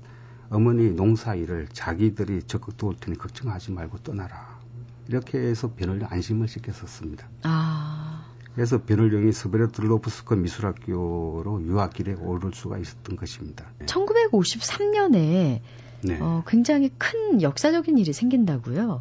[0.50, 4.60] 어머니 농사 일을 자기들이 적극 도울 테니 걱정하지 말고 떠나라.
[5.08, 7.28] 이렇게 해서 변호를 안심을 시켰었습니다.
[7.43, 8.26] 아.
[8.56, 13.65] 그래서 변호령이 스베르트로프스크 미술학교로 유학 길에 오를 수가 있었던 것입니다.
[13.86, 15.62] 1953년에
[16.02, 16.17] 네.
[16.19, 19.00] 어, 굉장히 큰 역사적인 일이 생긴다고요?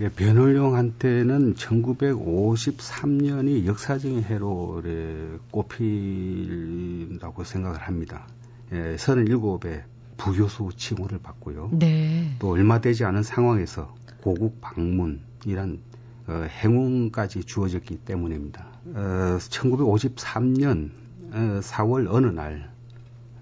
[0.00, 8.26] 예, 변호령한테는 1953년이 역사적인 해로에 꼽힌다고 생각을 합니다.
[8.72, 9.82] 예, 37에
[10.16, 11.70] 부교수 칭호를 받고요.
[11.72, 12.34] 네.
[12.38, 15.80] 또 얼마 되지 않은 상황에서 고국 방문이란
[16.28, 18.66] 어, 행운까지 주어졌기 때문입니다.
[18.94, 20.90] 어, 1953년
[21.32, 22.70] 어, 4월 어느 날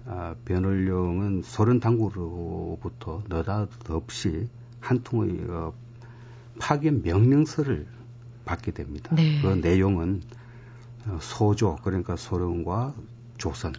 [0.05, 5.73] 어, 변월령은 소련 당국으로부터 너닷없이 한 통의 어,
[6.59, 7.87] 파견 명령서를
[8.45, 9.15] 받게 됩니다.
[9.15, 9.41] 네.
[9.41, 10.21] 그 내용은
[11.07, 12.93] 어, 소조 그러니까 소련과
[13.37, 13.73] 조선,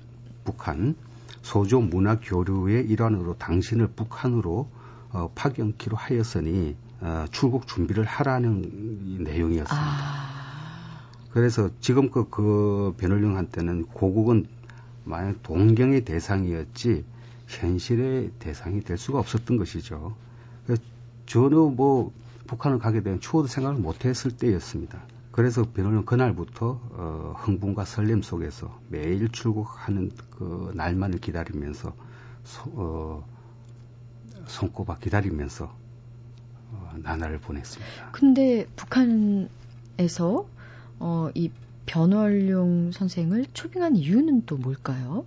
[0.44, 0.96] 북한
[1.42, 4.68] 소조 문화 교류의 일환으로 당신을 북한으로
[5.10, 9.86] 어, 파견키로 하였으니 어, 출국 준비를 하라는 내용이었습니다.
[9.86, 10.32] 아...
[11.32, 14.46] 그래서 지금껏 그 변호령한테는 고국은
[15.04, 17.04] 만약 동경의 대상이었지
[17.48, 20.14] 현실의 대상이 될 수가 없었던 것이죠.
[21.26, 22.12] 전혀 뭐
[22.46, 25.02] 북한을 가게 된 추호도 생각을 못했을 때였습니다.
[25.30, 31.94] 그래서 변호는 그날부터 어, 흥분과 설렘 속에서 매일 출국하는 그 날만을 기다리면서
[32.44, 33.26] 소, 어,
[34.46, 35.74] 손꼽아 기다리면서
[36.70, 38.10] 어, 나날을 보냈습니다.
[38.12, 40.46] 근데 북한에서
[40.98, 41.50] 어, 이
[41.86, 45.24] 변월룡 선생을 초빙한 이유는 또 뭘까요?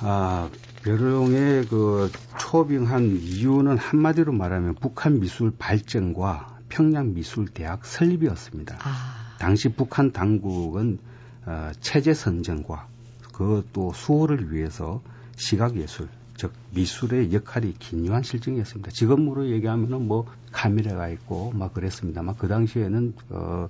[0.00, 0.50] 아,
[0.82, 8.78] 변월룡의 그 초빙한 이유는 한마디로 말하면 북한 미술 발전과 평양 미술 대학 설립이었습니다.
[8.82, 9.36] 아.
[9.38, 10.98] 당시 북한 당국은
[11.46, 12.86] 어, 체제 선전과
[13.32, 15.02] 그또 수호를 위해서
[15.36, 18.90] 시각 예술, 즉 미술의 역할이 긴요한 실정이었습니다.
[18.90, 23.68] 지금으로 얘기하면은 뭐 카메라가 있고 막 그랬습니다만 그 당시에는 어,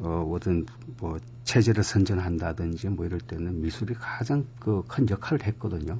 [0.00, 0.66] 어 어떤
[1.00, 5.98] 뭐 체제를 선전한다든지 뭐 이럴 때는 미술이 가장 그 큰 역할을 했거든요.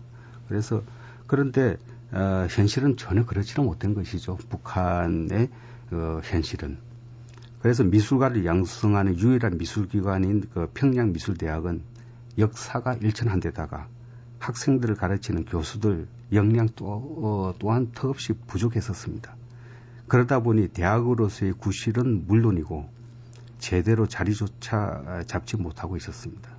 [0.49, 0.83] 그래서
[1.27, 1.77] 그런데
[2.11, 4.37] 어, 현실은 전혀 그렇지는 못한 것이죠.
[4.49, 5.51] 북한의
[5.93, 6.79] 어, 현실은.
[7.61, 11.83] 그래서 미술가를 양성하는 유일한 미술기관인 그 평양미술대학은
[12.39, 13.89] 역사가 일천한 데다가
[14.39, 19.35] 학생들을 가르치는 교수들 역량 또, 어, 또한 턱없이 부족했었습니다.
[20.07, 22.89] 그러다 보니 대학으로서의 구실은 물론이고
[23.59, 26.58] 제대로 자리조차 잡지 못하고 있었습니다.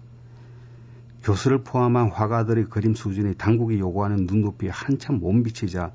[1.23, 5.91] 교수를 포함한 화가들의 그림 수준이 당국이 요구하는 눈높이에 한참 못 미치자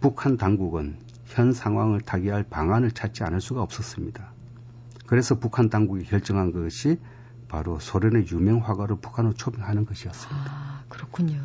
[0.00, 4.32] 북한 당국은 현 상황을 타개할 방안을 찾지 않을 수가 없었습니다.
[5.06, 6.98] 그래서 북한 당국이 결정한 것이
[7.48, 10.50] 바로 소련의 유명 화가를 북한으로 초빙하는 것이었습니다.
[10.50, 11.40] 아, 그렇군요.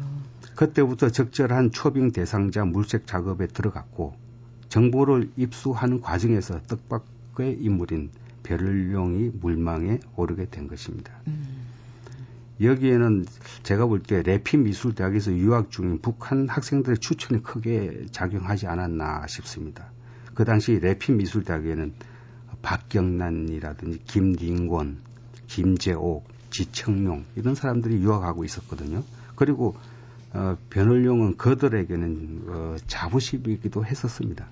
[0.56, 4.15] 그때부터 적절한 초빙 대상자 물색 작업에 들어갔고
[4.70, 8.10] 정보를 입수하는 과정에서 뜻밖의 인물인
[8.44, 11.13] 베를룡이 물망에 오르게 된 것입니다.
[11.28, 11.50] 음.
[12.62, 13.26] 여기에는
[13.63, 19.86] 제가 볼 때 레피 미술대학에서 유학 중인 북한 학생들의 추천이 크게 작용하지 않았나 싶습니다.
[20.34, 21.93] 그 당시 레피 미술대학에는
[22.62, 24.97] 박경란이라든지 김lin권,
[25.47, 29.04] 김재옥, 지청룡 이런 사람들이 유학하고 있었거든요.
[29.36, 29.76] 그리고
[30.34, 34.47] 어, 변월룡은 그들에게는 어, 자부심이기도 했었습니다.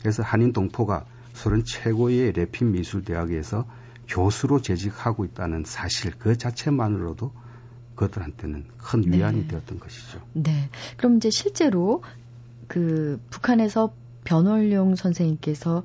[0.00, 3.66] 그래서 한인 동포가 소련 최고의 레핀 미술대학에서
[4.08, 7.32] 교수로 재직하고 있다는 사실 그 자체만으로도
[7.96, 9.48] 그들한테는 큰 위안이 네.
[9.48, 10.20] 되었던 것이죠.
[10.32, 10.70] 네.
[10.96, 12.02] 그럼 이제 실제로
[12.68, 15.82] 그 북한에서 변월룡 선생님께서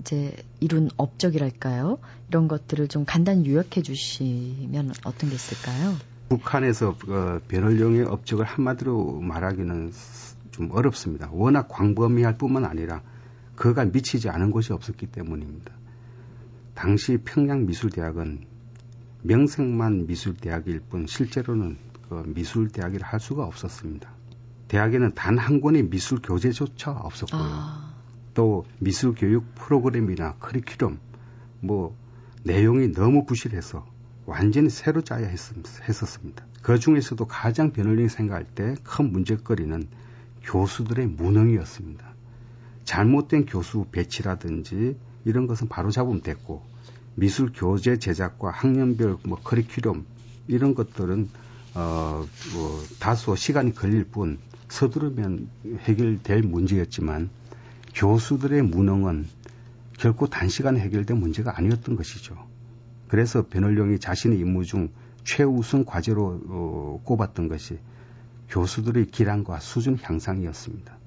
[0.00, 1.98] 이제 이룬 업적이랄까요?
[2.28, 5.94] 이런 것들을 좀 간단히 요약해 주시면 어떤 게 있을까요?
[6.30, 9.92] 북한에서 어, 변월룡의 업적을 한마디로 말하기는
[10.52, 11.28] 좀 어렵습니다.
[11.32, 13.02] 워낙 광범위할 뿐만 아니라
[13.56, 15.72] 그가 미치지 않은 곳이 없었기 때문입니다.
[16.80, 18.46] 당시 평양미술대학은
[19.22, 21.76] 명색만 미술대학일 뿐 실제로는
[22.08, 24.10] 그 미술대학이라 할 수가 없었습니다.
[24.68, 27.38] 대학에는 단 한 권의 미술 교재조차 없었고요.
[27.42, 27.94] 아.
[28.32, 30.96] 또 미술 교육 프로그램이나 커리큘럼
[31.60, 31.94] 뭐
[32.44, 33.86] 내용이 너무 부실해서
[34.24, 36.46] 완전히 새로 짜야 했었습니다.
[36.62, 39.86] 그 중에서도 가장 변호령이 생각할 때 큰 문제거리는
[40.44, 42.14] 교수들의 무능이었습니다.
[42.84, 46.69] 잘못된 교수 배치라든지 이런 것은 바로 잡으면 됐고
[47.14, 50.04] 미술 교재 제작과 학년별 뭐 커리큘럼
[50.48, 51.28] 이런 것들은
[51.74, 54.38] 어, 뭐 다소 시간이 걸릴 뿐
[54.68, 55.48] 서두르면
[55.80, 57.30] 해결될 문제였지만
[57.94, 59.26] 교수들의 무능은
[59.98, 62.36] 결코 단시간에 해결된 문제가 아니었던 것이죠.
[63.08, 64.88] 그래서 변월령이 자신의 임무 중
[65.24, 67.78] 최우선 과제로 어, 꼽았던 것이
[68.48, 70.98] 교수들의 기량과 수준 향상이었습니다.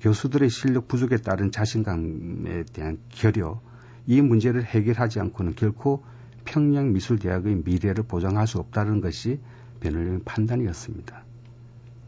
[0.00, 3.60] 교수들의 실력 부족에 따른 자신감에 대한 결여,
[4.06, 6.02] 이 문제를 해결하지 않고는 결코
[6.44, 9.40] 평양 미술대학의 미래를 보장할 수 없다는 것이
[9.80, 11.24] 변호령의 판단이었습니다.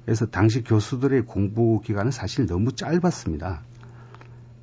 [0.05, 3.63] 그래서 당시 교수들의 공부 기간은 사실 너무 짧았습니다.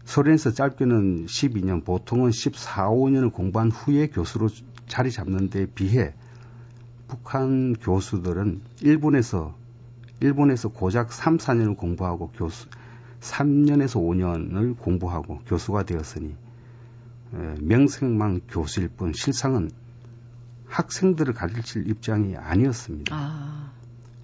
[0.05, 4.49] 소련에서 짧게는 12년, 보통은 14, 5년을 공부한 후에 교수로
[4.87, 6.13] 자리 잡는 데 비해
[7.07, 9.55] 북한 교수들은 일본에서
[10.19, 12.67] 일본에서 고작 3, 4년을 공부하고 교수
[13.19, 16.35] 3년에서 5년을 공부하고 교수가 되었으니
[17.31, 19.69] 명색만 교수일 뿐 실상은
[20.67, 23.15] 학생들을 가르칠 입장이 아니었습니다.
[23.15, 23.71] 아.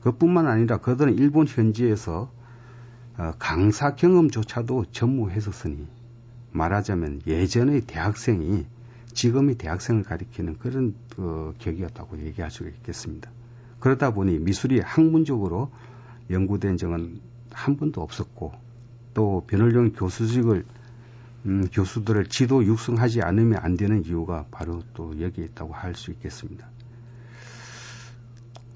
[0.02, 2.32] 그뿐만 아니라 그들은 일본 현지에서
[3.18, 5.88] 어, 강사 경험조차도 전무했었으니
[6.52, 8.66] 말하자면 예전의 대학생이
[9.14, 13.30] 지금의 대학생을 가리키는 그런 어, 격이었다고 얘기할 수 있겠습니다.
[13.80, 15.72] 그러다 보니 미술이 학문적으로
[16.30, 17.20] 연구된 적은
[17.52, 18.54] 한 번도 없었고
[19.14, 20.66] 또 변월용 교수직을
[21.46, 26.68] 음, 교수들을 지도 육성하지 않으면 안 되는 이유가 바로 또 여기에 있다고 할 수 있겠습니다.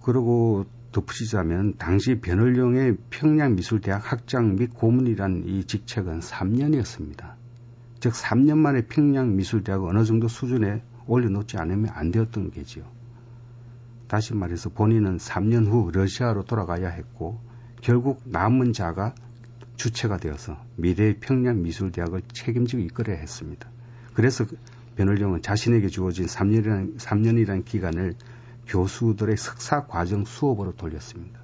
[0.01, 7.33] 그리고 덧붙이자면 당시 변월룡의 평양미술대학 학장 및 고문이란 이 직책은 3년이었습니다.
[7.99, 12.85] 즉 3년 만에 평양미술대학을 어느 정도 수준에 올려놓지 않으면 안 되었던 게지요.
[14.07, 17.39] 다시 말해서 본인은 3년 후 러시아로 돌아가야 했고
[17.81, 19.15] 결국 남은 자가
[19.75, 23.69] 주체가 되어서 미래의 평양 미술대학을 책임지고 이끌어야 했습니다.
[24.13, 24.45] 그래서
[24.95, 28.15] 변월룡은 자신에게 주어진 3년이라는, 3년이라는 기간을
[28.67, 31.39] 교수들의 석사 과정 수업으로 돌렸습니다.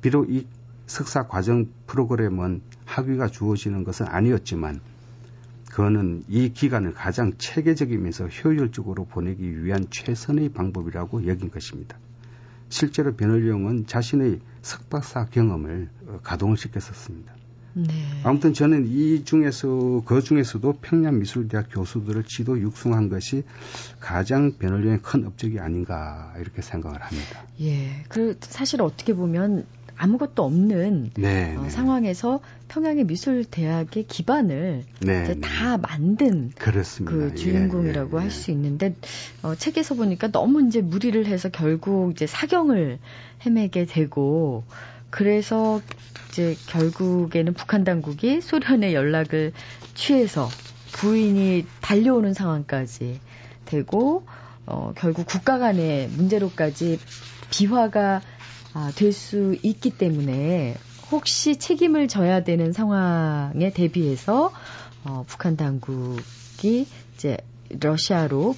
[0.00, 0.46] 비록 이
[0.86, 4.80] 석사 과정 프로그램은 학위가 주어지는 것은 아니었지만
[5.70, 11.96] 그는 이 기간을 가장 체계적이면서 효율적으로 보내기 위한 최선의 방법이라고 여긴 것입니다.
[12.70, 15.90] 실제로 변월령은 자신의 석박사 경험을
[16.22, 17.34] 가동을 시켰었습니다.
[17.72, 17.86] 네.
[18.24, 23.44] 아무튼 저는 이 중에서 그 중에서도 평양 미술대학 교수들을 지도 육성한 것이
[24.00, 27.44] 가장 변호령의 큰 업적이 아닌가 이렇게 생각을 합니다.
[27.60, 29.66] 예, 그 사실 어떻게 보면
[29.96, 31.70] 아무것도 없는 네, 어, 네.
[31.70, 35.82] 상황에서 평양의 미술대학의 기반을 네, 다 네.
[35.82, 37.16] 만든 그렇습니다.
[37.16, 38.94] 그 주인공이라고 예, 예, 할수 있는데
[39.42, 42.98] 어, 책에서 보니까 너무 이제 무리를 해서 결국 이제 사경을
[43.44, 44.64] 헤매게 되고
[45.10, 45.80] 그래서
[46.28, 49.52] 이제 결국에는 북한 당국이 소련의 연락을
[49.94, 50.48] 취해서
[50.92, 53.20] 부인이 달려오는 상황까지
[53.64, 54.24] 되고
[54.66, 57.00] 어, 결국 국가 간의 문제로까지
[57.50, 58.20] 비화가
[58.72, 60.76] 아, 될 수 있기 때문에
[61.10, 64.52] 혹시 책임을 져야 되는 상황에 대비해서
[65.04, 67.36] 어, 북한 당국이 이제
[67.68, 68.54] 러시아로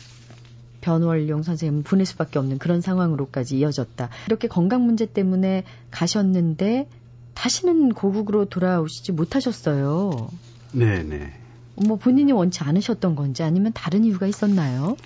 [0.82, 4.08] 변월용 선생님 보낼 수밖에 없는 그런 상황으로까지 이어졌다.
[4.26, 6.88] 이렇게 건강 문제 때문에 가셨는데
[7.34, 10.28] 다시는 고국으로 돌아오시지 못하셨어요.
[10.72, 11.32] 네네.
[11.86, 14.96] 뭐 본인이 원치 않으셨던 건지 아니면 다른 이유가 있었나요?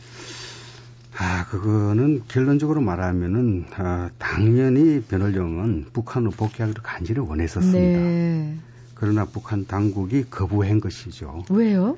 [1.18, 7.78] 아, 그거는 결론적으로 말하면은, 아, 당연히 변월령은 북한으로 복귀하기를 간절히 원했었습니다.
[7.78, 8.56] 네.
[8.94, 11.44] 그러나 북한 당국이 거부한 것이죠.
[11.50, 11.96] 왜요?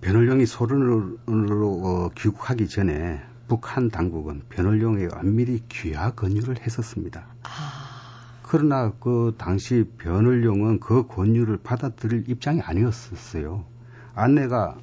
[0.00, 7.26] 변월령이 소련으로 어, 귀국하기 전에 북한 당국은 변월령에 엄밀히 귀하 권유를 했었습니다.
[7.44, 7.92] 아.
[8.42, 13.64] 그러나 그 당시 변월령은 그 권유를 받아들일 입장이 아니었었어요.
[14.14, 14.76] 아내가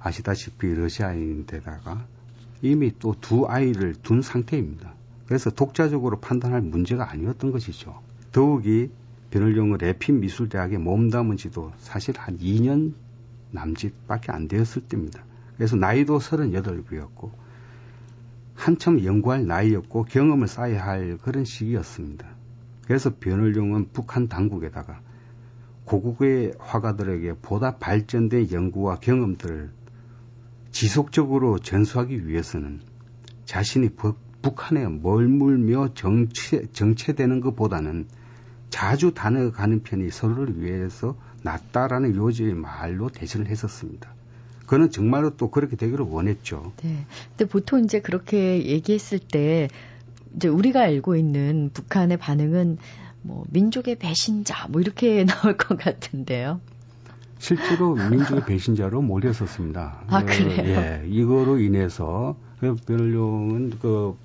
[0.00, 2.04] 아시다시피 러시아인데다가
[2.62, 4.94] 이미 또 두 아이를 둔 상태입니다.
[5.26, 8.00] 그래서 독자적으로 판단할 문제가 아니었던 것이죠.
[8.32, 8.90] 더욱이
[9.30, 12.94] 변월령은 래핀 미술대학에 몸담은 지도 사실 한 2년
[13.52, 15.24] 남짓밖에 안 되었을 때입니다.
[15.56, 17.30] 그래서 나이도 38이었고
[18.54, 22.28] 한참 연구할 나이였고 경험을 쌓아야 할 그런 시기였습니다.
[22.84, 25.00] 그래서 변월룡은 북한 당국에다가
[25.84, 29.70] 고국의 화가들에게 보다 발전된 연구와 경험들을
[30.72, 32.80] 지속적으로 전수하기 위해서는
[33.44, 33.90] 자신이
[34.42, 38.06] 북한에 멀물며 정체, 정체되는 것보다는
[38.70, 44.14] 자주 다녀가는 편이 서로를 위해서 낫다라는 요지의 말로 대신을 했었습니다.
[44.66, 46.72] 그는 정말로 또 그렇게 되기를 원했죠.
[46.82, 47.04] 네.
[47.30, 49.68] 근데 보통 이제 그렇게 얘기했을 때
[50.36, 52.78] 이제 우리가 알고 있는 북한의 반응은
[53.22, 56.60] 뭐 민족의 배신자 뭐 이렇게 나올 것 같은데요.
[57.40, 60.04] 실제로 민족의 배신자로 몰렸었습니다.
[60.06, 60.62] 아 그래요?
[60.62, 64.16] 예, 이거로 인해서 그 베를룡은 그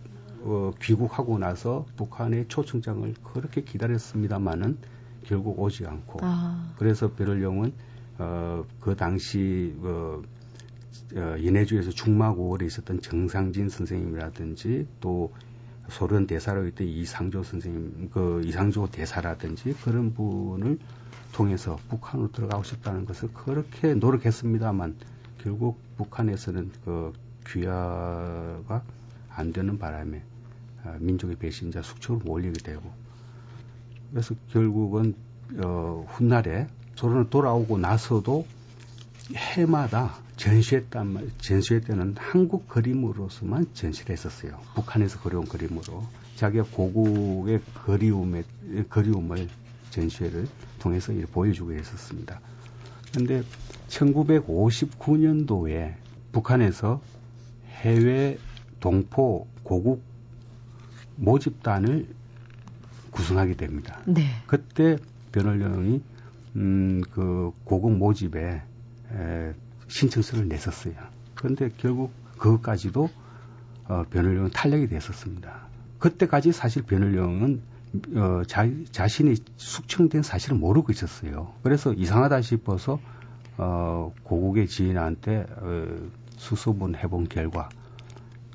[0.43, 4.78] 어, 귀국하고 나서 북한의 초청장을 그렇게 기다렸습니다마는
[5.24, 6.74] 결국 오지 않고 아.
[6.78, 7.74] 그래서 베를룡은
[8.20, 10.22] 어, 그 당시 어,
[11.16, 15.34] 어, 연해주에서 중마고월에 있었던 정상진 선생님이라든지 또
[15.88, 20.80] 소련 대사로 있던 이상조 선생님, 그 이상조 대사라든지 그런 분을
[21.32, 24.95] 통해서 북한으로 들어가고 싶다는 것을 그렇게 노력했습니다만
[25.39, 27.13] 결국 북한에서는 그
[27.47, 28.84] 귀화가
[29.30, 30.24] 안 되는 바람에
[30.84, 32.91] 아, 민족의 배신자 숙청으로 몰리게 되고
[34.11, 35.16] 그래서 결국은
[35.57, 38.45] 어, 훗날에 소련을 돌아오고 나서도
[39.36, 44.59] 해마다 전시했단 말, 전시회 때는 한국 그림으로서만 전시를 했었어요.
[44.76, 46.03] 북한에서 그려온 그림으로.
[46.36, 48.43] 자기가 고국의 그리움의,
[48.89, 49.47] 그리움을
[49.95, 50.47] 전시회를
[50.79, 52.41] 통해서 보여주고 했었습니다.
[53.11, 53.43] 그런데
[53.87, 55.93] 1959년도에
[56.31, 57.01] 북한에서
[57.69, 58.37] 해외
[58.79, 60.03] 동포 고국
[61.15, 62.07] 모집단을
[63.11, 64.01] 구성하게 됩니다.
[64.05, 64.23] 네.
[64.47, 64.97] 그때
[65.31, 66.01] 변호령이
[66.57, 68.61] 음, 그 고국 모집에
[69.11, 69.53] 에,
[69.87, 70.93] 신청서를 냈었어요.
[71.35, 73.09] 그런데 결국 그것까지도
[73.87, 75.67] 어, 변호령은 탄력이 됐었습니다.
[75.99, 77.61] 그때까지 사실 변호령은
[78.15, 81.53] 어, 자, 자신이 숙청된 사실을 모르고 있었어요.
[81.63, 82.99] 그래서 이상하다 싶어서
[83.57, 87.69] 어, 고국의 지인한테 어, 수소문 해본 결과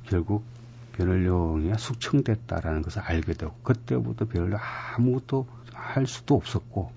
[0.05, 0.45] 결국
[0.93, 4.59] 변호령이 숙청됐다라는 것을 알게 되고 그때부터 변호령
[4.97, 6.91] 아무것도 할 수도 없었고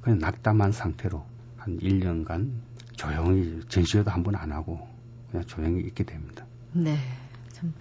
[0.00, 1.24] 그냥 낙담한 상태로
[1.58, 2.50] 한 1년간
[2.96, 4.88] 조용히 전시회도 한 번 안 하고
[5.30, 6.46] 그냥 조용히 있게 됩니다.
[6.72, 6.96] 네,
[7.52, 7.74] 참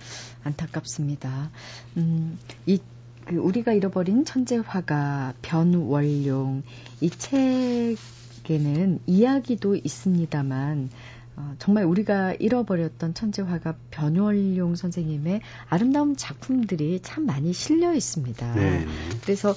[0.43, 1.51] 안타깝습니다.
[1.97, 2.79] 음, 이
[3.25, 6.63] 그 우리가 잃어버린 천재 화가 변월용
[7.01, 10.89] 이 책에는 이야기도 있습니다만
[11.37, 18.53] 어, 정말 우리가 잃어버렸던 천재 화가 변월용 선생님의 아름다운 작품들이 참 많이 실려 있습니다.
[18.53, 18.85] 네.
[19.21, 19.53] 그래서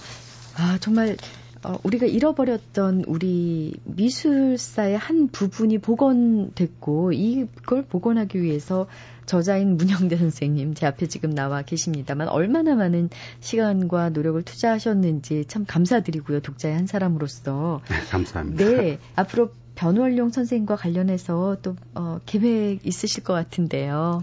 [0.57, 1.17] 아 정말
[1.65, 8.87] 어, 우리가 잃어버렸던 우리 미술사의 한 부분이 복원됐고 이걸 복원하기 위해서
[9.27, 16.41] 저자인 문영대 선생님 제 앞에 지금 나와 계십니다만 얼마나 많은 시간과 노력을 투자하셨는지 참 감사드리고요
[16.41, 18.65] 독자의 한 사람으로서 네, 감사합니다.
[18.65, 24.23] 네 앞으로 변월용 선생과 관련해서 또 어, 계획 있으실 것 같은데요.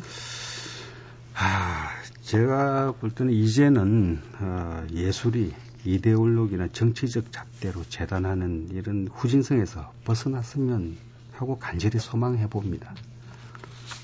[1.35, 1.89] 아
[2.21, 5.53] 제가 볼 때는 이제는 어, 예술이
[5.85, 10.97] 이데올로기나 정치적 잣대로 재단하는 이런 후진성에서 벗어났으면
[11.33, 12.93] 하고 간절히 소망해 봅니다.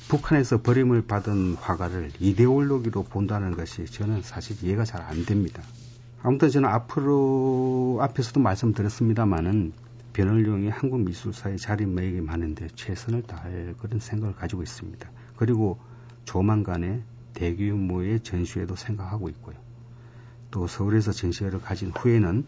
[0.09, 5.63] 북한에서 버림을 받은 화가를 이데올로기로 본다는 것이 저는 사실 이해가 잘 안 됩니다.
[6.21, 9.73] 아무튼 저는 앞으로 앞에서도 말씀드렸습니다마는
[10.13, 15.09] 변월룡이 한국 미술사의 자리매김하는데 최선을 다할 그런 생각을 가지고 있습니다.
[15.35, 15.79] 그리고
[16.25, 17.01] 조만간에
[17.33, 19.55] 대규모의 전시회도 생각하고 있고요.
[20.51, 22.45] 또 서울에서 전시회를 가진 후에는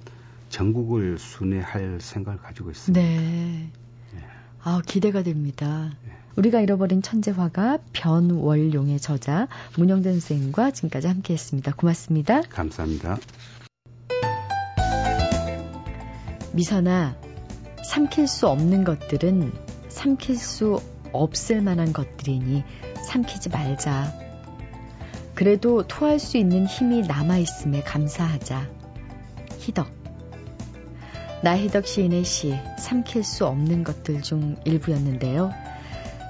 [0.49, 3.01] 전국을 순회할 생각을 가지고 있습니다.
[3.01, 3.69] 네.
[4.61, 5.91] 아, 기대가 됩니다.
[6.35, 9.47] 우리가 잃어버린 천재 화가 변월용의 저자
[9.77, 11.73] 문영된 선생님과 지금까지 함께 했습니다.
[11.75, 12.41] 고맙습니다.
[12.41, 13.17] 감사합니다.
[16.53, 17.15] 미선아,
[17.83, 19.51] 삼킬 수 없는 것들은
[19.89, 20.79] 삼킬 수
[21.11, 22.63] 없을 만한 것들이니
[23.09, 24.22] 삼키지 말자.
[25.35, 28.69] 그래도 토할 수 있는 힘이 남아있음에 감사하자.
[29.59, 29.87] 희덕.
[31.41, 35.51] 나희덕 시인의 시, 삼킬 수 없는 것들 중 일부였는데요.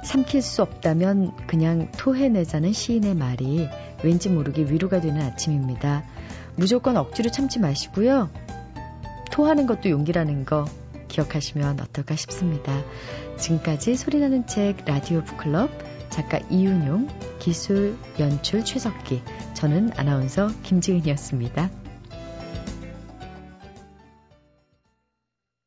[0.03, 3.69] 삼킬 수 없다면 그냥 토해내자는 시인의 말이
[4.03, 6.03] 왠지 모르게 위로가 되는 아침입니다.
[6.55, 8.29] 무조건 억지로 참지 마시고요.
[9.31, 10.65] 토하는 것도 용기라는 거
[11.07, 12.83] 기억하시면 어떨까 싶습니다.
[13.37, 15.69] 지금까지 소리나는 책 라디오 북클럽
[16.13, 17.07] 작가 이윤용,
[17.39, 19.23] 기술, 연출 최석기,
[19.55, 21.82] 저는 아나운서 김지은이었습니다.